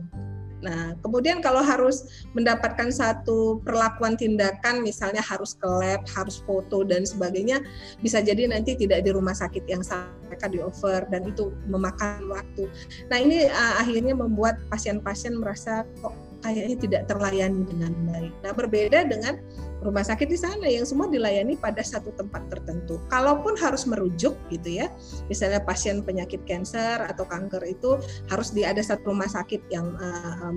Nah, 0.65 0.97
kemudian 1.05 1.45
kalau 1.45 1.61
harus 1.61 2.27
mendapatkan 2.33 2.89
satu 2.89 3.61
perlakuan 3.61 4.17
tindakan, 4.17 4.81
misalnya 4.81 5.21
harus 5.21 5.53
ke 5.53 5.69
lab, 5.69 6.05
harus 6.17 6.41
foto 6.49 6.81
dan 6.81 7.05
sebagainya, 7.05 7.61
bisa 8.01 8.25
jadi 8.25 8.49
nanti 8.49 8.73
tidak 8.73 9.05
di 9.05 9.11
rumah 9.13 9.37
sakit 9.37 9.69
yang 9.69 9.85
mereka 10.27 10.47
di 10.49 10.59
over 10.65 11.05
dan 11.13 11.29
itu 11.29 11.53
memakan 11.69 12.25
waktu. 12.33 12.73
Nah, 13.13 13.19
ini 13.21 13.47
uh, 13.47 13.75
akhirnya 13.81 14.17
membuat 14.17 14.57
pasien-pasien 14.73 15.37
merasa 15.37 15.85
kok 16.01 16.15
kayaknya 16.45 16.77
tidak 16.79 17.03
terlayani 17.11 17.63
dengan 17.67 17.93
baik. 18.13 18.33
Nah, 18.45 18.53
berbeda 18.55 18.99
dengan 19.09 19.41
rumah 19.85 20.03
sakit 20.03 20.29
di 20.29 20.39
sana 20.41 20.65
yang 20.67 20.89
semua 20.89 21.07
dilayani 21.07 21.55
pada 21.61 21.85
satu 21.85 22.09
tempat 22.17 22.49
tertentu. 22.49 22.97
Kalaupun 23.13 23.55
harus 23.61 23.85
merujuk 23.85 24.35
gitu 24.49 24.69
ya, 24.83 24.89
misalnya 25.29 25.61
pasien 25.61 26.01
penyakit 26.01 26.43
kanker 26.49 27.05
atau 27.05 27.29
kanker 27.29 27.63
itu 27.69 28.01
harus 28.33 28.51
di 28.57 28.65
ada 28.65 28.81
satu 28.81 29.13
rumah 29.13 29.29
sakit 29.29 29.63
yang 29.69 29.93
uh, 30.01 30.51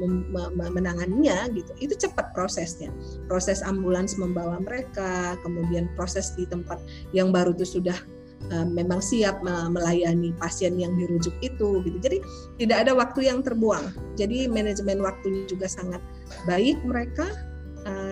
menanganinya 0.72 1.52
gitu. 1.52 1.72
Itu 1.84 1.94
cepat 2.08 2.32
prosesnya. 2.32 2.90
Proses 3.28 3.60
ambulans 3.60 4.16
membawa 4.16 4.58
mereka, 4.64 5.36
kemudian 5.44 5.92
proses 6.00 6.32
di 6.40 6.48
tempat 6.48 6.80
yang 7.12 7.36
baru 7.36 7.52
itu 7.54 7.80
sudah 7.80 7.98
uh, 8.56 8.68
memang 8.68 9.04
siap 9.04 9.44
melayani 9.46 10.32
pasien 10.40 10.80
yang 10.80 10.96
dirujuk 10.96 11.36
itu 11.44 11.84
gitu. 11.84 11.98
Jadi 12.00 12.18
tidak 12.56 12.88
ada 12.88 12.92
waktu 12.96 13.28
yang 13.28 13.44
terbuang. 13.44 13.92
Jadi 14.16 14.48
manajemen 14.48 15.04
waktunya 15.04 15.44
juga 15.46 15.68
sangat 15.68 16.00
baik 16.48 16.80
mereka 16.88 17.28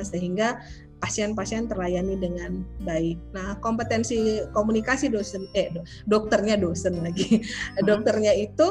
sehingga 0.01 0.63
pasien-pasien 0.97 1.69
terlayani 1.69 2.17
dengan 2.17 2.65
baik. 2.81 3.17
Nah, 3.33 3.57
kompetensi 3.62 4.41
komunikasi 4.51 5.13
dosen 5.13 5.45
eh 5.53 5.69
dokternya 6.10 6.57
dosen 6.57 7.01
lagi. 7.05 7.41
Hmm. 7.77 7.86
dokternya 7.86 8.33
itu 8.33 8.67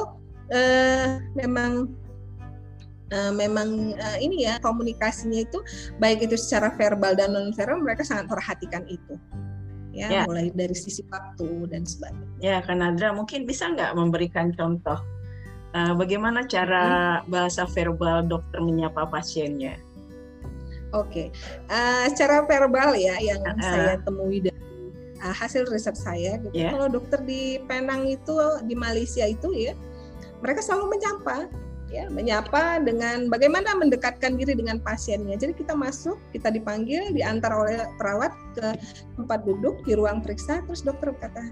uh, 0.50 1.22
memang 1.38 1.90
uh, 3.14 3.32
memang 3.34 3.94
uh, 3.94 4.18
ini 4.18 4.46
ya 4.46 4.58
komunikasinya 4.62 5.46
itu 5.46 5.58
baik 6.02 6.26
itu 6.26 6.34
secara 6.34 6.74
verbal 6.74 7.14
dan 7.14 7.34
non 7.34 7.54
verbal 7.54 7.82
mereka 7.82 8.02
sangat 8.02 8.26
perhatikan 8.30 8.82
itu 8.90 9.14
ya, 9.96 10.08
ya. 10.12 10.22
mulai 10.28 10.52
dari 10.52 10.76
sisi 10.76 11.00
waktu 11.08 11.72
dan 11.72 11.88
sebagainya. 11.88 12.28
Ya, 12.44 12.56
Kanadra 12.60 13.16
mungkin 13.16 13.48
bisa 13.48 13.72
nggak 13.72 13.96
memberikan 13.96 14.52
contoh 14.52 15.00
uh, 15.72 15.92
bagaimana 15.96 16.44
cara 16.44 16.84
hmm. 17.22 17.32
bahasa 17.32 17.64
verbal 17.64 18.28
dokter 18.28 18.60
menyapa 18.60 19.08
pasiennya? 19.08 19.80
Oke, 20.94 21.02
okay. 21.02 21.26
uh, 21.66 22.06
secara 22.14 22.46
verbal 22.46 22.94
ya 22.94 23.18
yang 23.18 23.42
uh, 23.42 23.58
saya 23.58 23.98
temui 24.06 24.38
dari 24.38 24.54
uh, 25.18 25.34
hasil 25.34 25.66
riset 25.66 25.98
saya, 25.98 26.38
gitu. 26.38 26.54
Yeah. 26.54 26.78
Kalau 26.78 26.86
dokter 26.86 27.18
di 27.26 27.58
Penang 27.66 28.06
itu 28.06 28.34
di 28.64 28.78
Malaysia 28.78 29.26
itu 29.26 29.50
ya, 29.50 29.74
mereka 30.38 30.62
selalu 30.62 30.94
menyapa 30.94 31.50
ya 31.86 32.10
menyapa 32.10 32.82
dengan 32.82 33.30
bagaimana 33.30 33.78
mendekatkan 33.78 34.34
diri 34.34 34.58
dengan 34.58 34.82
pasiennya. 34.82 35.38
Jadi 35.38 35.54
kita 35.54 35.74
masuk, 35.74 36.18
kita 36.34 36.50
dipanggil, 36.50 37.14
diantar 37.14 37.54
oleh 37.54 37.86
perawat 37.98 38.34
ke 38.58 38.74
tempat 39.14 39.46
duduk 39.46 39.86
di 39.86 39.94
ruang 39.94 40.18
periksa, 40.18 40.66
terus 40.66 40.82
dokter 40.82 41.14
kata, 41.14 41.50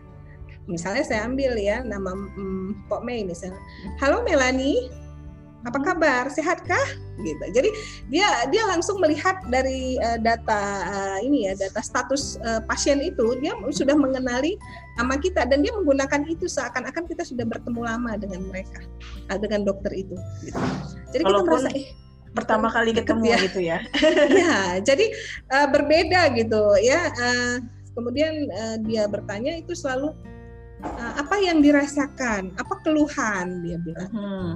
misalnya 0.67 1.07
saya 1.07 1.31
ambil 1.31 1.55
ya 1.55 1.87
nama 1.87 2.11
mm, 2.15 2.91
Pok 2.91 3.03
Mei 3.07 3.23
misalnya, 3.23 3.59
halo 4.03 4.27
Melani, 4.27 4.91
apa 5.65 5.79
kabar 5.81 6.29
sehatkah 6.29 6.87
gitu 7.25 7.45
jadi 7.57 7.71
dia 8.13 8.29
dia 8.53 8.63
langsung 8.69 9.01
melihat 9.01 9.41
dari 9.49 9.97
uh, 10.05 10.21
data 10.21 10.61
uh, 10.85 11.19
ini 11.25 11.49
ya 11.49 11.57
data 11.57 11.81
status 11.81 12.37
uh, 12.45 12.61
pasien 12.69 13.01
itu 13.01 13.41
dia 13.41 13.57
sudah 13.73 13.97
mengenali 13.97 14.61
nama 15.01 15.17
kita 15.17 15.49
dan 15.49 15.65
dia 15.65 15.73
menggunakan 15.73 16.21
itu 16.29 16.45
seakan-akan 16.47 17.09
kita 17.09 17.25
sudah 17.25 17.49
bertemu 17.49 17.81
lama 17.81 18.13
dengan 18.21 18.45
mereka 18.45 18.85
uh, 19.33 19.39
dengan 19.41 19.65
dokter 19.65 19.93
itu 19.97 20.17
gitu. 20.45 20.61
jadi 21.17 21.23
Walaupun... 21.25 21.49
kita 21.49 21.65
merasa 21.65 21.71
eh 21.73 22.05
pertama 22.35 22.67
kali 22.69 22.91
ketemu 22.91 23.25
ya. 23.31 23.39
gitu 23.47 23.61
ya. 23.63 23.79
ya, 24.43 24.55
jadi 24.83 25.07
uh, 25.55 25.71
berbeda 25.71 26.35
gitu 26.35 26.63
ya. 26.83 27.15
Uh, 27.15 27.63
kemudian 27.95 28.51
uh, 28.51 28.77
dia 28.83 29.07
bertanya 29.07 29.55
itu 29.55 29.71
selalu 29.73 30.11
uh, 30.83 31.13
apa 31.15 31.39
yang 31.39 31.63
dirasakan, 31.63 32.51
apa 32.59 32.75
keluhan 32.83 33.63
dia 33.63 33.79
bilang. 33.79 34.11
Hmm. 34.11 34.55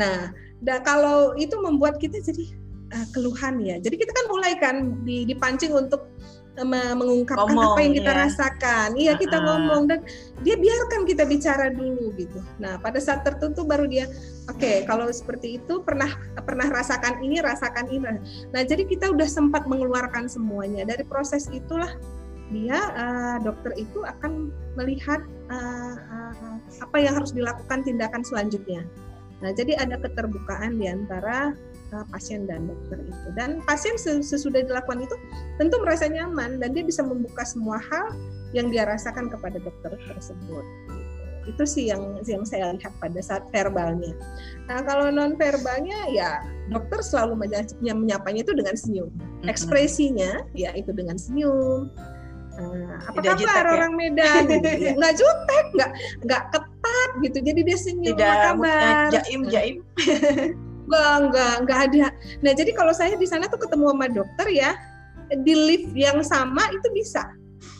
Nah, 0.00 0.32
da, 0.64 0.80
kalau 0.80 1.36
itu 1.36 1.52
membuat 1.60 2.00
kita 2.00 2.16
jadi 2.24 2.48
uh, 2.96 3.06
keluhan 3.12 3.60
ya. 3.60 3.76
Jadi 3.76 4.00
kita 4.00 4.12
kan 4.16 4.26
mulai 4.32 4.52
kan 4.56 4.76
dipancing 5.04 5.76
untuk 5.76 6.08
uh, 6.56 6.94
mengungkapkan 6.96 7.52
ngomong, 7.52 7.76
apa 7.76 7.80
yang 7.84 7.94
kita 7.94 8.12
ya. 8.12 8.18
rasakan. 8.26 8.88
Iya, 8.96 9.12
kita 9.20 9.36
uh 9.36 9.40
-uh. 9.40 9.46
ngomong 9.46 9.82
dan 9.92 10.00
dia 10.40 10.56
biarkan 10.56 11.04
kita 11.04 11.24
bicara 11.28 11.68
dulu 11.70 12.16
gitu. 12.16 12.40
Nah, 12.56 12.80
pada 12.80 12.98
saat 12.98 13.22
tertentu 13.22 13.62
baru 13.62 13.84
dia 13.84 14.08
oke, 14.48 14.58
okay, 14.58 14.82
kalau 14.88 15.06
seperti 15.12 15.60
itu 15.62 15.84
pernah 15.84 16.08
pernah 16.42 16.66
rasakan 16.66 17.20
ini, 17.20 17.44
rasakan 17.44 17.86
ini. 17.92 18.18
Nah, 18.50 18.62
jadi 18.64 18.88
kita 18.88 19.12
udah 19.12 19.28
sempat 19.28 19.68
mengeluarkan 19.68 20.26
semuanya. 20.26 20.88
Dari 20.88 21.04
proses 21.04 21.46
itulah 21.52 21.92
dia 22.50 22.78
uh, 22.98 23.36
dokter 23.46 23.78
itu 23.78 24.02
akan 24.02 24.50
melihat 24.74 25.22
uh, 25.54 25.94
uh, 25.94 26.58
apa 26.82 26.96
yang 26.98 27.14
harus 27.14 27.30
dilakukan 27.30 27.86
tindakan 27.86 28.26
selanjutnya. 28.26 28.82
Nah, 29.40 29.50
jadi 29.56 29.76
ada 29.80 29.96
keterbukaan 29.96 30.76
di 30.76 30.86
antara 30.88 31.56
uh, 31.96 32.06
pasien 32.12 32.44
dan 32.44 32.68
dokter 32.68 33.00
itu. 33.00 33.28
Dan 33.34 33.64
pasien 33.64 33.96
sesudah 34.00 34.60
dilakukan 34.64 35.04
itu 35.04 35.16
tentu 35.56 35.80
merasa 35.80 36.06
nyaman 36.06 36.60
dan 36.60 36.76
dia 36.76 36.84
bisa 36.84 37.00
membuka 37.00 37.42
semua 37.44 37.80
hal 37.80 38.12
yang 38.52 38.68
dia 38.68 38.84
rasakan 38.84 39.32
kepada 39.32 39.56
dokter 39.62 39.96
tersebut. 39.96 40.64
Itu 41.48 41.64
sih 41.64 41.88
yang 41.88 42.20
yang 42.28 42.44
saya 42.44 42.76
lihat 42.76 42.92
pada 43.00 43.16
saat 43.24 43.48
verbalnya. 43.48 44.12
Nah, 44.68 44.84
kalau 44.84 45.08
non 45.08 45.34
verbalnya 45.40 46.12
ya 46.12 46.44
dokter 46.68 47.00
selalu 47.00 47.48
menyapanya 47.80 48.44
itu 48.44 48.52
dengan 48.52 48.76
senyum. 48.76 49.10
Ekspresinya 49.48 50.44
ya 50.52 50.76
itu 50.76 50.92
dengan 50.92 51.16
senyum. 51.16 51.88
Uh, 52.60 52.92
apa 53.00 53.16
Tidak 53.16 53.34
kabar 53.34 53.40
jutek, 53.40 53.64
ya? 53.64 53.72
orang 53.72 53.92
Medan? 53.96 54.42
nggak 55.00 55.14
jutek, 55.16 55.64
nggak 55.74 55.90
nggak 56.28 56.42
ketat 56.52 57.10
gitu. 57.24 57.38
Jadi 57.40 57.60
dia 57.64 57.78
senyum 57.80 58.16
Tidak, 58.16 58.28
apa 58.28 58.44
kabar? 58.52 59.08
Jaim 59.16 59.40
jaim. 59.48 59.76
Enggak, 60.90 61.14
enggak, 61.22 61.54
enggak 61.62 61.78
ada. 61.86 62.06
Nah, 62.42 62.50
jadi 62.50 62.74
kalau 62.74 62.90
saya 62.90 63.14
di 63.14 63.22
sana 63.22 63.46
tuh 63.46 63.62
ketemu 63.62 63.94
sama 63.94 64.10
dokter 64.10 64.46
ya, 64.50 64.74
di 65.30 65.54
lift 65.54 65.94
yang 65.94 66.18
sama 66.26 66.66
itu 66.74 66.90
bisa. 66.90 67.30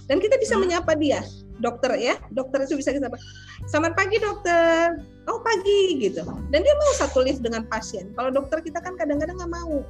Dan 0.07 0.23
kita 0.23 0.39
bisa 0.39 0.55
hmm. 0.55 0.63
menyapa 0.63 0.95
dia. 0.95 1.19
Dokter 1.59 1.99
ya, 1.99 2.15
dokter 2.31 2.63
itu 2.71 2.79
bisa 2.79 2.95
kita 2.95 3.11
Selamat 3.67 3.99
pagi 3.99 4.15
dokter. 4.23 5.03
Oh 5.27 5.43
pagi 5.43 6.07
gitu. 6.07 6.23
Dan 6.55 6.63
dia 6.63 6.75
mau 6.79 6.95
satu 6.95 7.27
lift 7.27 7.43
dengan 7.43 7.67
pasien. 7.67 8.15
Kalau 8.15 8.31
dokter 8.31 8.63
kita 8.63 8.79
kan 8.79 8.95
kadang-kadang 8.95 9.43
nggak 9.43 9.53
mau. 9.59 9.83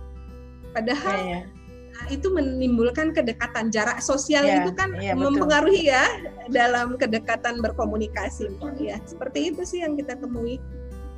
Padahal 0.73 1.17
ya, 1.21 1.45
ya 1.45 1.60
itu 2.09 2.33
menimbulkan 2.33 3.13
kedekatan. 3.13 3.69
Jarak 3.69 4.01
sosial 4.01 4.49
ya, 4.49 4.65
itu 4.65 4.73
kan 4.73 4.97
ya, 4.97 5.13
mempengaruhi 5.13 5.93
ya 5.93 6.05
dalam 6.49 6.97
kedekatan 6.97 7.61
berkomunikasi. 7.61 8.49
Ya 8.81 8.97
seperti 9.05 9.53
itu 9.53 9.63
sih 9.69 9.85
yang 9.85 9.99
kita 10.01 10.17
temui 10.17 10.57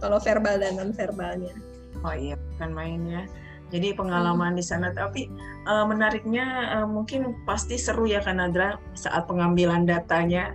kalau 0.03 0.19
verbal 0.19 0.59
dan 0.59 0.75
non 0.75 0.91
verbalnya 0.91 1.55
oh 2.03 2.15
iya 2.19 2.35
bukan 2.35 2.75
mainnya 2.75 3.31
jadi 3.73 3.97
pengalaman 3.97 4.53
hmm. 4.53 4.61
di 4.61 4.65
sana. 4.65 4.93
Tapi 4.93 5.33
uh, 5.65 5.89
menariknya 5.89 6.77
uh, 6.77 6.87
mungkin 6.87 7.33
pasti 7.49 7.81
seru 7.81 8.05
ya 8.05 8.21
Kanadra 8.21 8.77
saat 8.93 9.25
pengambilan 9.25 9.89
datanya. 9.89 10.53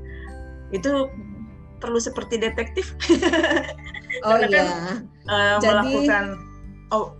Itu 0.69 1.09
perlu 1.81 1.97
seperti 1.97 2.37
detektif. 2.37 2.93
Oh 4.25 4.33
iya 4.33 4.49
kan, 4.49 4.67
uh, 5.29 5.57
Jadi... 5.61 5.67
melakukan 5.67 6.25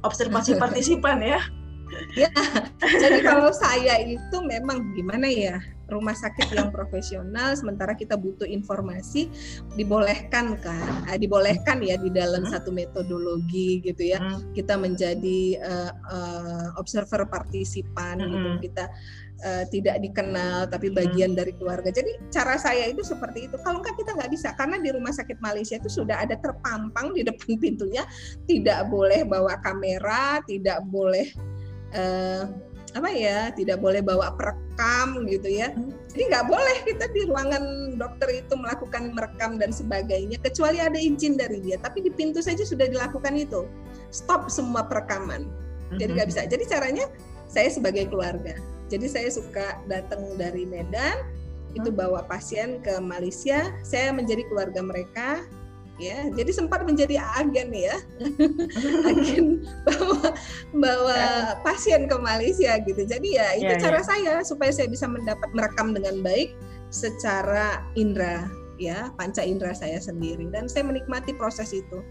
observasi 0.02 0.58
partisipan 0.64 1.22
ya 1.22 1.38
ya 2.16 2.30
jadi 2.80 3.20
kalau 3.30 3.50
saya 3.52 4.02
itu 4.04 4.38
memang 4.44 4.94
gimana 4.96 5.28
ya 5.28 5.58
rumah 5.88 6.16
sakit 6.16 6.52
yang 6.52 6.70
profesional 6.70 7.56
sementara 7.56 7.96
kita 7.96 8.20
butuh 8.20 8.44
informasi 8.44 9.32
dibolehkan 9.80 10.60
kan 10.60 11.08
uh, 11.08 11.18
dibolehkan 11.18 11.80
ya 11.80 11.96
di 11.96 12.12
dalam 12.12 12.44
hmm. 12.44 12.52
satu 12.52 12.76
metodologi 12.76 13.80
gitu 13.84 14.04
ya 14.04 14.20
hmm. 14.20 14.52
kita 14.52 14.76
menjadi 14.76 15.40
uh, 15.64 15.92
uh, 16.12 16.68
observer 16.76 17.24
partisipan 17.32 18.20
gitu. 18.20 18.28
hmm. 18.28 18.36
gitu 18.36 18.50
kita 18.68 18.86
uh, 19.48 19.64
tidak 19.72 20.04
dikenal 20.04 20.68
tapi 20.68 20.92
bagian 20.92 21.32
hmm. 21.34 21.40
dari 21.40 21.56
keluarga 21.56 21.90
jadi 21.90 22.20
cara 22.28 22.60
saya 22.60 22.92
itu 22.92 23.02
seperti 23.02 23.48
itu 23.48 23.56
kalau 23.64 23.80
enggak 23.80 23.96
kita 23.96 24.12
nggak 24.12 24.32
bisa 24.36 24.52
karena 24.60 24.78
di 24.84 24.90
rumah 24.92 25.16
sakit 25.16 25.40
Malaysia 25.40 25.80
itu 25.80 25.88
sudah 25.88 26.20
ada 26.20 26.36
terpampang 26.36 27.16
di 27.16 27.24
depan 27.24 27.56
pintunya 27.64 28.04
tidak 28.44 28.92
boleh 28.92 29.24
bawa 29.24 29.56
kamera 29.64 30.44
tidak 30.44 30.84
boleh 30.92 31.32
uh, 31.96 32.44
apa 32.98 33.10
ya 33.14 33.54
tidak 33.54 33.78
boleh 33.78 34.02
bawa 34.02 34.34
perekam 34.34 35.28
gitu 35.30 35.48
ya. 35.52 35.70
Jadi 36.10 36.24
nggak 36.34 36.46
boleh 36.50 36.78
kita 36.88 37.06
di 37.14 37.30
ruangan 37.30 37.94
dokter 38.00 38.42
itu 38.42 38.54
melakukan 38.58 39.14
merekam 39.14 39.62
dan 39.62 39.70
sebagainya 39.70 40.42
kecuali 40.42 40.82
ada 40.82 40.98
izin 40.98 41.38
dari 41.38 41.62
dia. 41.62 41.78
Tapi 41.78 42.08
di 42.08 42.12
pintu 42.12 42.42
saja 42.42 42.66
sudah 42.66 42.90
dilakukan 42.90 43.38
itu. 43.38 43.70
Stop 44.10 44.50
semua 44.50 44.88
perekaman. 44.88 45.46
Jadi 46.02 46.18
nggak 46.18 46.30
bisa. 46.34 46.42
Jadi 46.50 46.64
caranya 46.66 47.06
saya 47.46 47.70
sebagai 47.70 48.10
keluarga. 48.10 48.58
Jadi 48.88 49.08
saya 49.08 49.30
suka 49.30 49.84
datang 49.86 50.24
dari 50.40 50.66
Medan 50.66 51.22
itu 51.76 51.92
bawa 51.94 52.26
pasien 52.26 52.80
ke 52.82 52.98
Malaysia 52.98 53.70
saya 53.86 54.10
menjadi 54.16 54.42
keluarga 54.50 54.82
mereka 54.82 55.44
ya 55.98 56.30
jadi 56.30 56.52
sempat 56.54 56.86
menjadi 56.86 57.18
agen 57.42 57.74
ya. 57.74 57.98
Agen 59.10 59.66
bawa 59.86 60.34
bawa 60.78 61.22
pasien 61.66 62.06
ke 62.06 62.16
Malaysia 62.22 62.78
gitu. 62.86 63.02
Jadi 63.04 63.38
ya 63.38 63.58
itu 63.58 63.74
ya, 63.74 63.82
cara 63.82 64.00
ya. 64.02 64.06
saya 64.06 64.34
supaya 64.46 64.70
saya 64.70 64.88
bisa 64.90 65.10
mendapat 65.10 65.50
merekam 65.58 65.98
dengan 65.98 66.22
baik 66.22 66.54
secara 66.94 67.84
indera 67.98 68.46
ya 68.78 69.10
panca 69.18 69.42
indera 69.42 69.74
saya 69.74 69.98
sendiri. 69.98 70.46
Dan 70.54 70.70
saya 70.70 70.86
menikmati 70.86 71.34
proses 71.34 71.74
itu. 71.74 72.06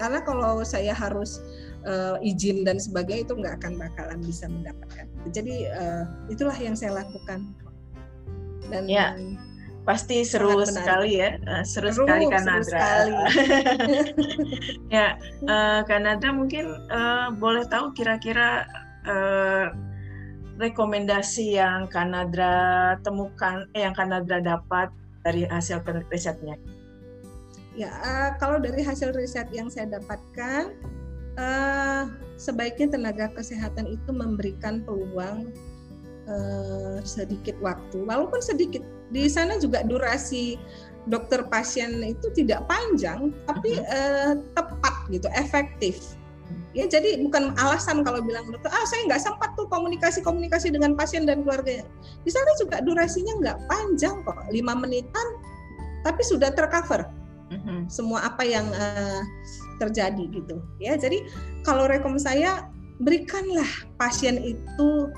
Karena 0.00 0.24
kalau 0.24 0.64
saya 0.64 0.96
harus 0.96 1.38
uh, 1.86 2.16
izin 2.24 2.64
dan 2.66 2.80
sebagainya 2.80 3.30
itu 3.30 3.34
nggak 3.36 3.62
akan 3.62 3.72
bakalan 3.78 4.18
bisa 4.24 4.48
mendapatkan. 4.50 5.06
Jadi 5.30 5.70
uh, 5.70 6.04
itulah 6.32 6.56
yang 6.56 6.74
saya 6.74 7.04
lakukan. 7.04 7.52
Dan 8.70 8.86
ya 8.86 9.18
pasti 9.84 10.22
seru 10.22 10.60
sekali 10.68 11.20
ya. 11.20 11.40
Uh, 11.44 11.64
seru, 11.64 11.88
seru 11.90 12.04
sekali 12.06 12.24
Kanada. 12.28 12.64
sekali. 12.64 13.14
ya 14.94 15.16
uh, 15.48 15.80
Kanada 15.88 16.28
mungkin 16.30 16.68
uh, 16.92 17.32
boleh 17.34 17.64
tahu 17.68 17.92
kira-kira 17.96 18.68
uh, 19.08 19.72
rekomendasi 20.60 21.56
yang 21.56 21.88
Kanada 21.88 22.94
temukan 23.00 23.64
eh, 23.72 23.88
yang 23.88 23.96
Kanada 23.96 24.38
dapat 24.38 24.92
dari 25.24 25.48
hasil 25.48 25.80
risetnya? 26.12 26.60
Ya 27.72 27.88
uh, 28.04 28.30
kalau 28.36 28.60
dari 28.60 28.84
hasil 28.84 29.16
riset 29.16 29.48
yang 29.54 29.72
saya 29.72 29.88
dapatkan 29.88 30.76
uh, 31.40 32.04
sebaiknya 32.36 32.92
tenaga 32.92 33.32
kesehatan 33.32 33.88
itu 33.88 34.10
memberikan 34.12 34.84
peluang 34.84 35.48
uh, 36.28 37.00
sedikit 37.00 37.56
waktu. 37.64 38.04
Walaupun 38.04 38.44
sedikit 38.44 38.84
di 39.10 39.26
sana 39.26 39.58
juga 39.58 39.82
durasi 39.82 40.58
dokter 41.08 41.42
pasien 41.48 42.00
itu 42.04 42.30
tidak 42.36 42.66
panjang 42.70 43.34
tapi 43.48 43.80
uh, 43.80 44.38
tepat 44.54 44.94
gitu 45.10 45.26
efektif. 45.34 46.14
Ya 46.70 46.86
jadi 46.86 47.18
bukan 47.22 47.54
alasan 47.58 48.06
kalau 48.06 48.22
bilang 48.22 48.46
dokter 48.46 48.70
ah 48.70 48.86
saya 48.86 49.06
nggak 49.10 49.22
sempat 49.22 49.50
tuh 49.58 49.66
komunikasi 49.66 50.22
komunikasi 50.22 50.70
dengan 50.70 50.94
pasien 50.94 51.26
dan 51.26 51.42
keluarganya. 51.42 51.86
Di 52.22 52.30
sana 52.30 52.50
juga 52.62 52.78
durasinya 52.82 53.34
nggak 53.42 53.58
panjang 53.66 54.22
kok 54.22 54.38
lima 54.54 54.78
menitan 54.78 55.26
tapi 56.06 56.22
sudah 56.22 56.54
tercover. 56.54 57.20
Mm-hmm. 57.50 57.90
semua 57.90 58.30
apa 58.30 58.46
yang 58.46 58.62
uh, 58.70 59.26
terjadi 59.82 60.22
gitu. 60.30 60.62
Ya 60.78 60.94
jadi 60.94 61.26
kalau 61.66 61.90
rekom 61.90 62.14
saya 62.14 62.70
berikanlah 63.02 63.66
pasien 63.98 64.38
itu 64.38 65.10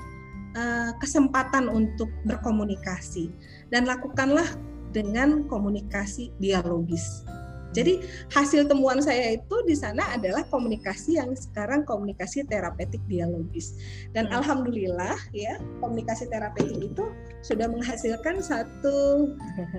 uh, 0.57 0.91
kesempatan 0.97 1.69
untuk 1.69 2.09
berkomunikasi 2.25 3.29
dan 3.73 3.89
lakukanlah 3.89 4.45
dengan 4.93 5.49
komunikasi 5.49 6.29
dialogis 6.37 7.25
jadi 7.73 7.97
hasil 8.29 8.69
temuan 8.69 9.01
saya 9.01 9.33
itu 9.33 9.55
di 9.65 9.73
sana 9.73 10.13
adalah 10.13 10.45
komunikasi 10.47 11.17
yang 11.17 11.33
sekarang 11.33 11.81
komunikasi 11.89 12.45
terapeutik 12.45 13.01
dialogis. 13.09 13.73
Dan 14.13 14.29
hmm. 14.29 14.37
alhamdulillah 14.37 15.17
ya 15.33 15.57
komunikasi 15.81 16.29
terapeutik 16.29 16.93
itu 16.93 17.05
sudah 17.41 17.65
menghasilkan 17.65 18.45
satu 18.45 19.33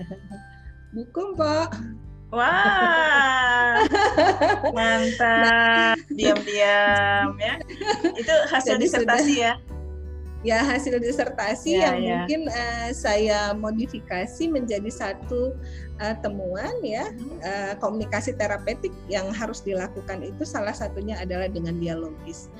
buku, 0.94 1.22
Pak. 1.38 1.70
Wah, 2.35 3.87
mantap. 4.76 5.94
Diam-diam 6.11 7.38
ya. 7.38 7.54
Itu 8.20 8.35
hasil 8.50 8.74
Jadi 8.74 8.90
disertasi 8.90 9.35
sudah, 9.38 9.54
ya? 9.54 9.74
Ya 10.44 10.61
hasil 10.61 11.00
disertasi 11.00 11.80
ya, 11.80 11.90
yang 11.90 11.96
ya. 11.98 12.09
mungkin 12.20 12.40
uh, 12.52 12.92
saya 12.92 13.57
modifikasi 13.57 14.44
menjadi 14.52 14.92
satu 14.92 15.57
uh, 15.98 16.14
temuan 16.20 16.76
ya 16.85 17.09
uh, 17.40 17.72
komunikasi 17.80 18.37
terapeutik 18.37 18.92
yang 19.09 19.33
harus 19.33 19.64
dilakukan 19.64 20.20
itu 20.20 20.44
salah 20.44 20.76
satunya 20.76 21.16
adalah 21.16 21.48
dengan 21.48 21.80
dialogis. 21.80 22.52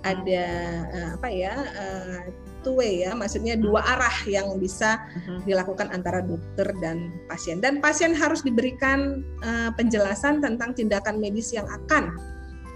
Ada 0.00 0.44
uh, 0.92 1.08
apa 1.20 1.28
ya 1.32 1.54
uh, 1.56 2.20
two 2.60 2.76
way 2.76 3.08
ya 3.08 3.16
maksudnya 3.16 3.56
dua 3.56 3.80
arah 3.84 4.16
yang 4.28 4.52
bisa 4.60 5.00
dilakukan 5.48 5.88
antara 5.96 6.20
dokter 6.20 6.76
dan 6.84 7.08
pasien. 7.24 7.64
Dan 7.64 7.80
pasien 7.80 8.12
harus 8.12 8.44
diberikan 8.44 9.24
uh, 9.40 9.72
penjelasan 9.80 10.44
tentang 10.44 10.76
tindakan 10.76 11.16
medis 11.16 11.56
yang 11.56 11.64
akan 11.68 12.12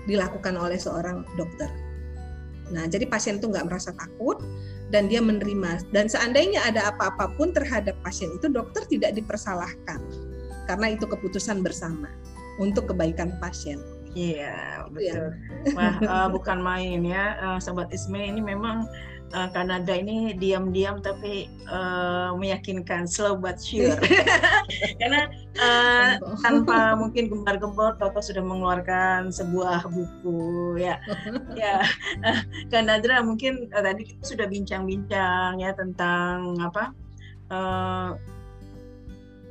dilakukan 0.09 0.57
oleh 0.57 0.77
seorang 0.77 1.25
dokter 1.37 1.84
Nah, 2.73 2.89
jadi 2.89 3.05
pasien 3.05 3.37
itu 3.37 3.51
nggak 3.51 3.69
merasa 3.69 3.93
takut 3.93 4.41
dan 4.89 5.11
dia 5.11 5.21
menerima. 5.21 5.85
Dan 5.93 6.09
seandainya 6.09 6.65
ada 6.65 6.95
apa-apa 6.95 7.35
pun 7.37 7.53
terhadap 7.53 7.97
pasien 8.01 8.33
itu, 8.33 8.49
dokter 8.49 8.87
tidak 8.89 9.17
dipersalahkan 9.17 10.01
karena 10.65 10.97
itu 10.97 11.05
keputusan 11.05 11.61
bersama 11.61 12.09
untuk 12.57 12.89
kebaikan 12.93 13.37
pasien. 13.43 13.81
Iya, 14.15 14.87
betul. 14.95 15.35
Ya. 15.67 15.75
Wah, 15.75 15.95
uh, 16.07 16.29
bukan 16.31 16.63
main 16.63 17.03
ya, 17.03 17.35
uh, 17.43 17.59
Sobat 17.59 17.91
Isme 17.91 18.23
ini 18.23 18.39
memang 18.39 18.87
uh, 19.33 19.49
Kanada 19.51 19.95
ini 19.97 20.37
diam-diam 20.37 21.01
tapi 21.01 21.49
uh, 21.71 22.37
meyakinkan 22.37 23.09
slow 23.09 23.39
but 23.39 23.57
sure. 23.57 23.97
Karena 25.01 25.31
uh, 25.57 26.11
tanpa 26.45 26.99
mungkin 26.99 27.33
gembar-gembor 27.33 27.97
Toto 27.97 28.21
sudah 28.21 28.45
mengeluarkan 28.45 29.33
sebuah 29.33 29.89
buku 29.89 30.77
ya. 30.83 31.01
Ya 31.55 31.87
uh, 32.27 32.41
Kanadra 32.69 33.23
mungkin 33.23 33.71
uh, 33.73 33.83
tadi 33.83 34.11
kita 34.11 34.23
sudah 34.27 34.47
bincang-bincang 34.51 35.63
ya 35.63 35.71
tentang 35.73 36.59
apa 36.59 36.91
uh, 37.49 38.19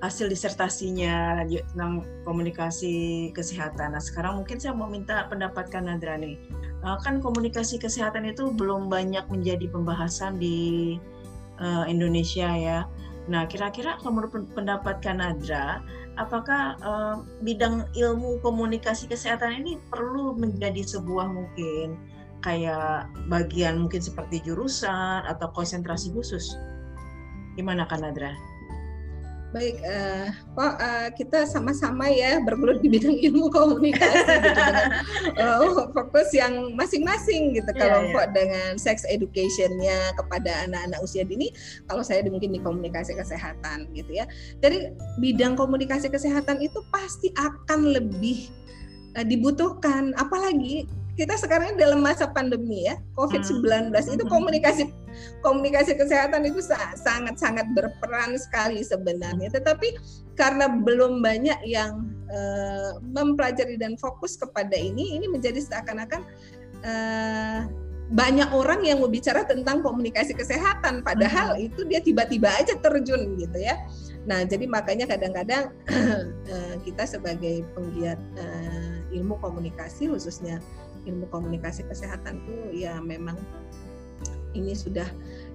hasil 0.04 0.28
disertasinya 0.28 1.48
tentang 1.48 2.04
komunikasi 2.28 3.32
kesehatan. 3.32 3.96
Nah 3.96 4.04
sekarang 4.04 4.44
mungkin 4.44 4.60
saya 4.60 4.76
mau 4.76 4.92
minta 4.92 5.24
pendapat 5.32 5.72
Kanadra 5.72 6.20
nih 6.20 6.36
kan 6.84 7.24
komunikasi 7.24 7.80
kesehatan 7.80 8.28
itu 8.28 8.52
belum 8.52 8.92
banyak 8.92 9.24
menjadi 9.32 9.72
pembahasan 9.72 10.36
di 10.36 11.00
uh, 11.64 11.88
Indonesia 11.88 12.52
ya. 12.52 12.84
Nah, 13.32 13.48
kira-kira 13.48 13.96
menurut 14.04 14.52
pendapat 14.52 15.00
Kanadra, 15.00 15.80
apakah 16.20 16.76
uh, 16.84 17.24
bidang 17.40 17.88
ilmu 17.96 18.44
komunikasi 18.44 19.08
kesehatan 19.08 19.64
ini 19.64 19.80
perlu 19.88 20.36
menjadi 20.36 20.84
sebuah 20.84 21.32
mungkin 21.32 21.96
kayak 22.44 23.08
bagian 23.32 23.80
mungkin 23.80 24.04
seperti 24.04 24.44
jurusan 24.44 25.24
atau 25.24 25.48
konsentrasi 25.56 26.12
khusus? 26.12 26.60
Gimana 27.56 27.88
Kanadra? 27.88 28.36
Baik, 29.54 29.78
uh, 29.86 30.34
Pak, 30.58 30.74
uh, 30.82 31.10
kita 31.14 31.46
sama-sama 31.46 32.10
ya 32.10 32.42
bergelut 32.42 32.82
di 32.82 32.90
bidang 32.90 33.22
ilmu 33.30 33.54
komunikasi 33.54 34.26
gitu 34.42 34.50
dengan 34.50 34.90
uh, 35.38 35.94
fokus 35.94 36.34
yang 36.34 36.74
masing-masing 36.74 37.54
gitu. 37.54 37.70
Yeah, 37.78 37.82
kalau 37.86 38.02
yeah. 38.02 38.14
Pak 38.18 38.28
dengan 38.34 38.70
sex 38.82 39.06
educationnya 39.06 40.18
kepada 40.18 40.66
anak-anak 40.66 41.00
usia 41.06 41.22
dini, 41.22 41.54
kalau 41.86 42.02
saya 42.02 42.26
mungkin 42.26 42.58
di 42.58 42.66
komunikasi 42.66 43.14
kesehatan 43.14 43.94
gitu 43.94 44.10
ya. 44.18 44.26
Jadi 44.66 44.90
bidang 45.22 45.54
komunikasi 45.54 46.10
kesehatan 46.10 46.58
itu 46.58 46.82
pasti 46.90 47.30
akan 47.38 47.94
lebih 47.94 48.50
uh, 49.14 49.22
dibutuhkan, 49.22 50.18
apalagi 50.18 50.90
kita 51.14 51.38
sekarang 51.38 51.78
dalam 51.78 52.02
masa 52.02 52.26
pandemi 52.26 52.90
ya 52.90 52.98
COVID-19 53.14 53.62
hmm. 53.94 54.16
itu 54.18 54.26
komunikasi 54.26 54.90
komunikasi 55.42 55.96
kesehatan 55.98 56.48
itu 56.48 56.62
sangat 56.98 57.36
sangat 57.38 57.68
berperan 57.74 58.36
sekali 58.40 58.82
sebenarnya. 58.82 59.50
Tetapi 59.52 59.98
karena 60.34 60.70
belum 60.70 61.22
banyak 61.22 61.60
yang 61.66 62.10
uh, 62.30 62.98
mempelajari 63.02 63.78
dan 63.78 63.98
fokus 63.98 64.38
kepada 64.38 64.74
ini 64.74 65.18
ini 65.18 65.30
menjadi 65.30 65.62
seakan-akan 65.62 66.22
uh, 66.84 67.62
banyak 68.14 68.50
orang 68.54 68.84
yang 68.86 69.00
mau 69.02 69.10
bicara 69.10 69.48
tentang 69.48 69.82
komunikasi 69.82 70.38
kesehatan. 70.38 71.02
Padahal 71.02 71.56
hmm. 71.58 71.66
itu 71.72 71.82
dia 71.88 72.04
tiba-tiba 72.04 72.52
aja 72.52 72.78
terjun 72.78 73.40
gitu 73.40 73.58
ya. 73.58 73.80
Nah 74.24 74.44
jadi 74.46 74.66
makanya 74.70 75.10
kadang-kadang 75.10 75.74
uh, 76.50 76.76
kita 76.86 77.04
sebagai 77.08 77.66
penggiat 77.74 78.20
ilmu 79.14 79.38
komunikasi 79.38 80.10
khususnya 80.10 80.58
ilmu 81.06 81.28
komunikasi 81.30 81.84
kesehatan 81.86 82.42
itu 82.44 82.84
ya 82.88 82.98
memang 83.04 83.38
ini 84.54 84.74
sudah 84.78 85.06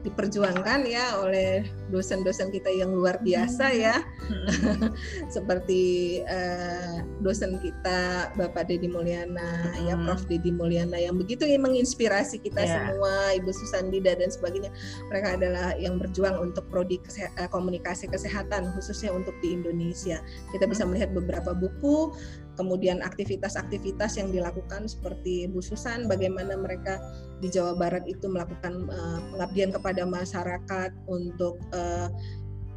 diperjuangkan 0.07 0.87
ya 0.87 1.19
oleh 1.19 1.67
dosen-dosen 1.91 2.55
kita 2.55 2.71
yang 2.71 2.95
luar 2.95 3.19
biasa 3.19 3.75
hmm. 3.75 3.79
ya 3.83 3.97
hmm. 3.99 4.95
seperti 5.35 5.83
uh, 6.23 7.03
dosen 7.19 7.59
kita 7.59 8.31
Bapak 8.39 8.71
Dedi 8.71 8.87
Mulyana 8.87 9.75
ya, 9.83 9.95
hmm. 9.95 10.07
ya 10.07 10.07
Prof 10.07 10.23
Dedi 10.31 10.55
Mulyana 10.55 11.03
yang 11.03 11.19
begitu 11.19 11.43
menginspirasi 11.59 12.39
kita 12.39 12.63
yeah. 12.63 12.95
semua 12.95 13.35
Ibu 13.35 13.51
Susandida 13.51 14.15
dan 14.15 14.31
sebagainya 14.31 14.71
mereka 15.11 15.35
adalah 15.35 15.75
yang 15.75 15.99
berjuang 15.99 16.39
untuk 16.39 16.71
prodi 16.71 17.03
kese 17.03 17.27
eh, 17.35 17.51
komunikasi 17.51 18.07
kesehatan 18.07 18.71
khususnya 18.79 19.11
untuk 19.11 19.35
di 19.43 19.51
Indonesia 19.51 20.23
kita 20.55 20.71
bisa 20.71 20.87
hmm. 20.87 20.95
melihat 20.95 21.11
beberapa 21.11 21.51
buku 21.59 22.15
kemudian 22.59 22.99
aktivitas-aktivitas 23.07 24.19
yang 24.19 24.35
dilakukan 24.35 24.91
seperti 24.91 25.47
Bu 25.47 25.63
Susan 25.63 26.11
bagaimana 26.11 26.59
mereka 26.59 26.99
di 27.39 27.47
Jawa 27.47 27.79
Barat 27.79 28.03
itu 28.11 28.27
melakukan 28.27 28.91
uh, 28.91 29.23
pengabdian 29.31 29.71
kepada 29.71 30.03
masyarakat 30.03 30.91
untuk 31.07 31.63
uh, 31.71 32.11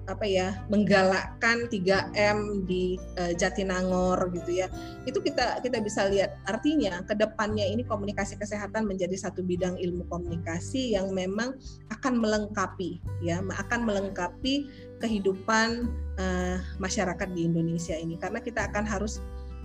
apa 0.10 0.26
ya 0.26 0.66
menggalakkan 0.68 1.70
3M 1.70 2.66
di 2.66 3.00
uh, 3.22 3.34
Jatinangor 3.38 4.34
gitu 4.34 4.66
ya. 4.66 4.68
Itu 5.06 5.22
kita 5.22 5.62
kita 5.62 5.78
bisa 5.80 6.10
lihat 6.10 6.42
artinya 6.50 7.06
ke 7.06 7.14
depannya 7.14 7.64
ini 7.64 7.86
komunikasi 7.86 8.36
kesehatan 8.36 8.90
menjadi 8.90 9.14
satu 9.16 9.46
bidang 9.46 9.78
ilmu 9.78 10.10
komunikasi 10.10 10.98
yang 10.98 11.14
memang 11.14 11.56
akan 11.94 12.18
melengkapi 12.18 13.00
ya 13.22 13.40
akan 13.40 13.86
melengkapi 13.86 14.68
kehidupan 15.00 15.90
uh, 16.18 16.58
masyarakat 16.82 17.30
di 17.34 17.46
Indonesia 17.46 17.94
ini. 17.96 18.18
Karena 18.18 18.42
kita 18.42 18.70
akan 18.74 18.86
harus 18.86 19.22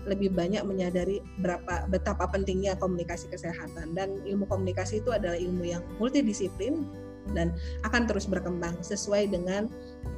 lebih 0.07 0.31
banyak 0.33 0.62
menyadari 0.62 1.19
berapa 1.42 1.90
betapa 1.90 2.31
pentingnya 2.31 2.79
komunikasi 2.79 3.27
kesehatan 3.27 3.92
dan 3.92 4.23
ilmu 4.23 4.47
komunikasi 4.47 5.03
itu 5.03 5.11
adalah 5.11 5.37
ilmu 5.37 5.66
yang 5.66 5.83
multidisiplin 5.99 6.87
dan 7.35 7.51
akan 7.83 8.07
terus 8.07 8.31
berkembang 8.31 8.79
sesuai 8.85 9.27
dengan 9.35 9.66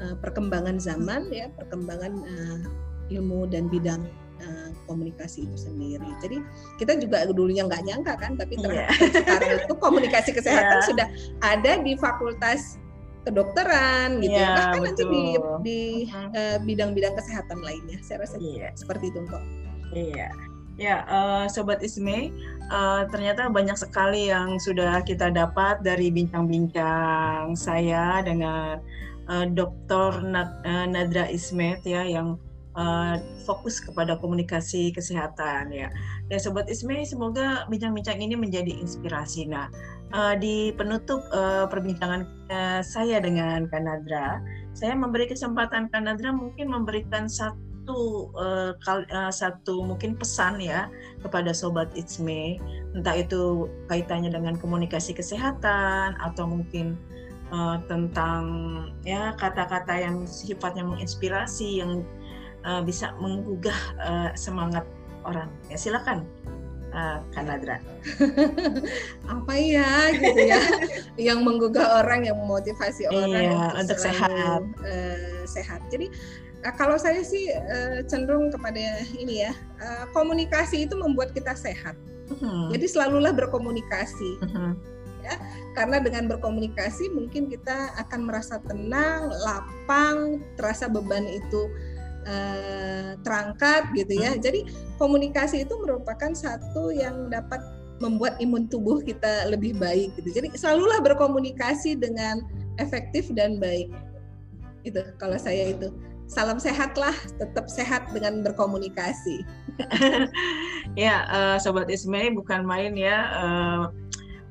uh, 0.05 0.16
perkembangan 0.20 0.77
zaman 0.77 1.33
ya 1.33 1.48
perkembangan 1.57 2.12
uh, 2.20 2.61
ilmu 3.09 3.48
dan 3.48 3.72
bidang 3.72 4.05
uh, 4.44 4.70
komunikasi 4.85 5.48
itu 5.48 5.57
sendiri. 5.57 6.09
Jadi 6.20 6.44
kita 6.77 7.01
juga 7.01 7.24
dulunya 7.33 7.64
nggak 7.64 7.83
nyangka 7.88 8.14
kan, 8.20 8.37
tapi 8.37 8.61
ternyata 8.61 8.92
yeah. 8.92 9.12
sekarang 9.16 9.51
itu 9.64 9.74
komunikasi 9.81 10.31
kesehatan 10.37 10.79
yeah. 10.81 10.88
sudah 10.88 11.09
ada 11.40 11.72
di 11.81 11.96
fakultas 11.96 12.77
kedokteran 13.24 14.24
gitu 14.24 14.40
yeah, 14.40 14.57
ya. 14.57 14.57
bahkan 14.57 14.81
nanti 14.88 15.05
di 15.05 15.24
di 15.61 15.81
bidang-bidang 16.64 17.12
uh, 17.12 17.18
kesehatan 17.20 17.59
lainnya. 17.64 17.98
Saya 18.05 18.29
rasa 18.29 18.37
yeah. 18.40 18.72
seperti 18.77 19.09
itu 19.09 19.24
kok. 19.29 19.40
Iya. 19.92 20.29
Ya, 20.79 21.03
uh, 21.11 21.51
Sobat 21.51 21.83
Isme, 21.83 22.31
uh, 22.70 23.03
ternyata 23.11 23.51
banyak 23.51 23.74
sekali 23.74 24.31
yang 24.31 24.62
sudah 24.62 25.03
kita 25.03 25.27
dapat 25.35 25.83
dari 25.83 26.07
bincang-bincang 26.14 27.59
saya 27.59 28.22
dengan 28.22 28.79
uh, 29.27 29.46
Dr. 29.51 30.22
Nad, 30.22 30.62
Nadra 30.87 31.27
Ismet 31.27 31.83
ya, 31.83 32.07
yang 32.07 32.38
uh, 32.79 33.18
fokus 33.42 33.83
kepada 33.83 34.14
komunikasi 34.22 34.94
kesehatan 34.94 35.74
ya. 35.74 35.90
Ya, 36.31 36.38
Sobat 36.38 36.70
Isme, 36.70 37.03
semoga 37.03 37.66
bincang-bincang 37.66 38.22
ini 38.22 38.38
menjadi 38.38 38.70
inspirasi. 38.79 39.51
Nah, 39.51 39.66
uh, 40.14 40.38
di 40.38 40.70
penutup 40.79 41.27
uh, 41.35 41.66
perbincangan 41.66 42.22
uh, 42.55 42.81
saya 42.87 43.18
dengan 43.18 43.66
Kanadra, 43.66 44.38
saya 44.79 44.94
memberi 44.94 45.27
kesempatan 45.27 45.90
Kanadra 45.90 46.31
mungkin 46.31 46.70
memberikan 46.70 47.27
satu 47.27 47.67
satu 47.88 48.29
uh, 48.37 48.72
kal, 48.85 49.09
uh, 49.09 49.33
satu 49.33 49.81
mungkin 49.81 50.12
pesan 50.12 50.61
ya 50.61 50.92
kepada 51.24 51.57
sobat 51.57 51.88
Itsme, 51.96 52.61
entah 52.92 53.16
itu 53.16 53.64
kaitannya 53.88 54.29
dengan 54.29 54.61
komunikasi 54.61 55.16
kesehatan 55.16 56.12
atau 56.20 56.44
mungkin 56.44 57.01
uh, 57.48 57.81
tentang 57.88 58.44
ya 59.09 59.33
kata-kata 59.40 60.05
yang 60.05 60.29
sifatnya 60.29 60.85
menginspirasi 60.85 61.81
yang 61.81 62.05
uh, 62.68 62.85
bisa 62.85 63.16
menggugah 63.16 63.81
uh, 64.05 64.37
semangat 64.37 64.85
orang. 65.24 65.48
Ya 65.72 65.81
silakan. 65.81 66.29
Uh, 66.88 67.20
Kanadra. 67.37 67.85
Apa 69.33 69.53
ya 69.61 70.09
gitu 70.09 70.40
ya 70.40 70.61
yang 71.33 71.44
menggugah 71.44 72.01
orang 72.01 72.24
yang 72.24 72.37
memotivasi 72.40 73.05
orang 73.12 73.29
iya, 73.29 73.77
untuk 73.77 74.01
sehat. 74.01 74.64
Uh, 74.81 75.44
sehat. 75.44 75.85
Jadi 75.92 76.09
uh, 76.64 76.75
kalau 76.75 76.97
saya 76.99 77.23
sih 77.23 77.51
uh, 77.53 78.03
cenderung 78.07 78.51
kepada 78.51 79.03
ini 79.14 79.47
ya 79.47 79.53
uh, 79.83 80.05
komunikasi 80.14 80.87
itu 80.88 80.94
membuat 80.99 81.35
kita 81.37 81.55
sehat. 81.55 81.94
Uh-huh. 82.29 82.73
Jadi 82.75 82.87
selalulah 82.88 83.33
berkomunikasi. 83.33 84.31
Uh-huh. 84.44 84.73
Ya, 85.18 85.35
karena 85.77 86.01
dengan 86.01 86.25
berkomunikasi 86.31 87.12
mungkin 87.12 87.53
kita 87.53 87.92
akan 88.01 88.31
merasa 88.31 88.62
tenang, 88.64 89.29
lapang, 89.44 90.40
terasa 90.57 90.88
beban 90.88 91.27
itu 91.27 91.68
uh, 92.25 93.12
terangkat 93.27 93.92
gitu 93.92 94.14
ya. 94.25 94.33
Hmm. 94.33 94.40
Jadi 94.40 94.64
komunikasi 94.97 95.68
itu 95.68 95.75
merupakan 95.85 96.33
satu 96.33 96.94
yang 96.94 97.29
dapat 97.29 97.61
membuat 97.99 98.38
imun 98.38 98.71
tubuh 98.71 99.03
kita 99.03 99.51
lebih 99.51 99.75
baik 99.77 100.14
gitu. 100.16 100.38
Jadi 100.38 100.55
selalulah 100.55 101.03
berkomunikasi 101.03 101.99
dengan 101.99 102.47
efektif 102.79 103.29
dan 103.35 103.59
baik. 103.59 103.90
Itu 104.87 105.03
kalau 105.18 105.37
saya 105.37 105.75
itu. 105.75 105.90
Salam 106.29 106.61
sehat 106.61 106.93
lah, 107.01 107.17
tetap 107.41 107.73
sehat 107.73 108.12
dengan 108.12 108.45
berkomunikasi. 108.45 109.49
ya, 110.93 111.25
uh, 111.33 111.57
sobat 111.57 111.88
Ismay 111.88 112.29
bukan 112.37 112.69
main 112.69 112.93
ya 112.93 113.33
uh, 113.33 113.83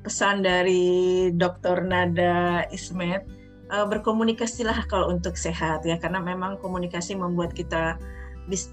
pesan 0.02 0.42
dari 0.42 1.30
Dr. 1.38 1.86
Nada 1.86 2.66
Ismet 2.74 3.22
uh, 3.70 3.86
berkomunikasilah 3.86 4.90
kalau 4.90 5.14
untuk 5.14 5.38
sehat 5.38 5.86
ya 5.86 6.00
karena 6.02 6.18
memang 6.18 6.58
komunikasi 6.58 7.14
membuat 7.14 7.54
kita 7.54 7.94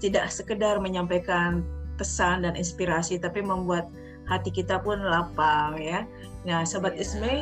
tidak 0.00 0.32
sekedar 0.32 0.80
menyampaikan 0.80 1.60
pesan 2.00 2.42
dan 2.48 2.56
inspirasi 2.56 3.20
tapi 3.20 3.44
membuat 3.44 3.86
hati 4.26 4.50
kita 4.50 4.82
pun 4.82 4.98
lapang 4.98 5.78
ya. 5.78 6.02
Nah, 6.46 6.62
sobat 6.66 6.94
yeah. 6.94 7.02
Isme, 7.02 7.34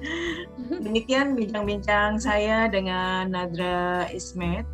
demikian 0.84 1.36
bincang-bincang 1.36 2.20
saya 2.20 2.68
dengan 2.68 3.32
Nadra 3.32 4.08
Ismet 4.12 4.64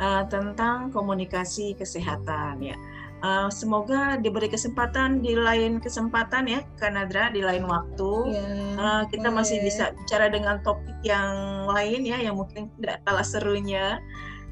uh, 0.00 0.24
tentang 0.26 0.88
komunikasi 0.90 1.76
kesehatan 1.76 2.58
ya. 2.64 2.76
Uh, 3.20 3.52
semoga 3.52 4.16
diberi 4.16 4.48
kesempatan 4.48 5.20
di 5.20 5.36
lain 5.36 5.76
kesempatan 5.76 6.48
ya, 6.48 6.64
Kanadra 6.80 7.28
di 7.28 7.44
lain 7.44 7.68
waktu 7.68 8.32
yeah, 8.32 8.48
iya, 8.48 8.80
uh, 8.80 9.02
kita 9.12 9.28
boleh. 9.28 9.44
masih 9.44 9.60
bisa 9.60 9.92
bicara 9.92 10.32
dengan 10.32 10.56
topik 10.64 10.96
yang 11.04 11.68
lain 11.68 12.08
ya, 12.08 12.16
yang 12.16 12.40
mungkin 12.40 12.72
tidak 12.80 13.04
kalah 13.04 13.26
serunya. 13.26 14.00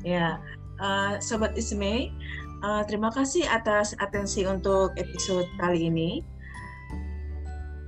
Ya, 0.05 0.37
uh, 0.85 1.17
Sobat 1.17 1.57
Isme, 1.57 2.13
uh, 2.61 2.85
terima 2.85 3.09
kasih 3.09 3.49
atas 3.49 3.97
atensi 4.05 4.45
untuk 4.45 4.93
episode 5.01 5.49
kali 5.57 5.89
ini. 5.89 6.21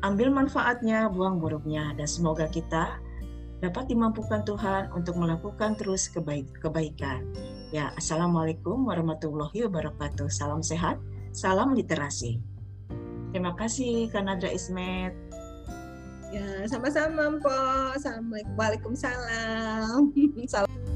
Ambil 0.00 0.32
manfaatnya, 0.32 1.12
buang 1.12 1.44
buruknya, 1.44 1.92
dan 1.92 2.08
semoga 2.08 2.48
kita 2.48 2.96
dapat 3.60 3.92
dimampukan 3.92 4.40
Tuhan 4.42 4.88
untuk 4.96 5.20
melakukan 5.20 5.76
terus 5.76 6.08
kebaik 6.08 6.48
kebaikan. 6.64 7.28
Ya, 7.70 7.92
Assalamualaikum 7.94 8.88
warahmatullahi 8.88 9.68
wabarakatuh. 9.68 10.26
Salam 10.32 10.64
sehat, 10.64 10.98
salam 11.30 11.76
literasi. 11.76 12.40
Terima 13.30 13.54
kasih 13.54 14.10
Kanadra 14.10 14.50
Ismet. 14.50 15.14
Ya, 16.34 16.66
sama-sama, 16.66 17.38
Mpok. 17.38 18.00
Assalamualaikum. 18.00 18.54
Waalaikumsalam. 18.58 20.00
Salam. 20.50 20.89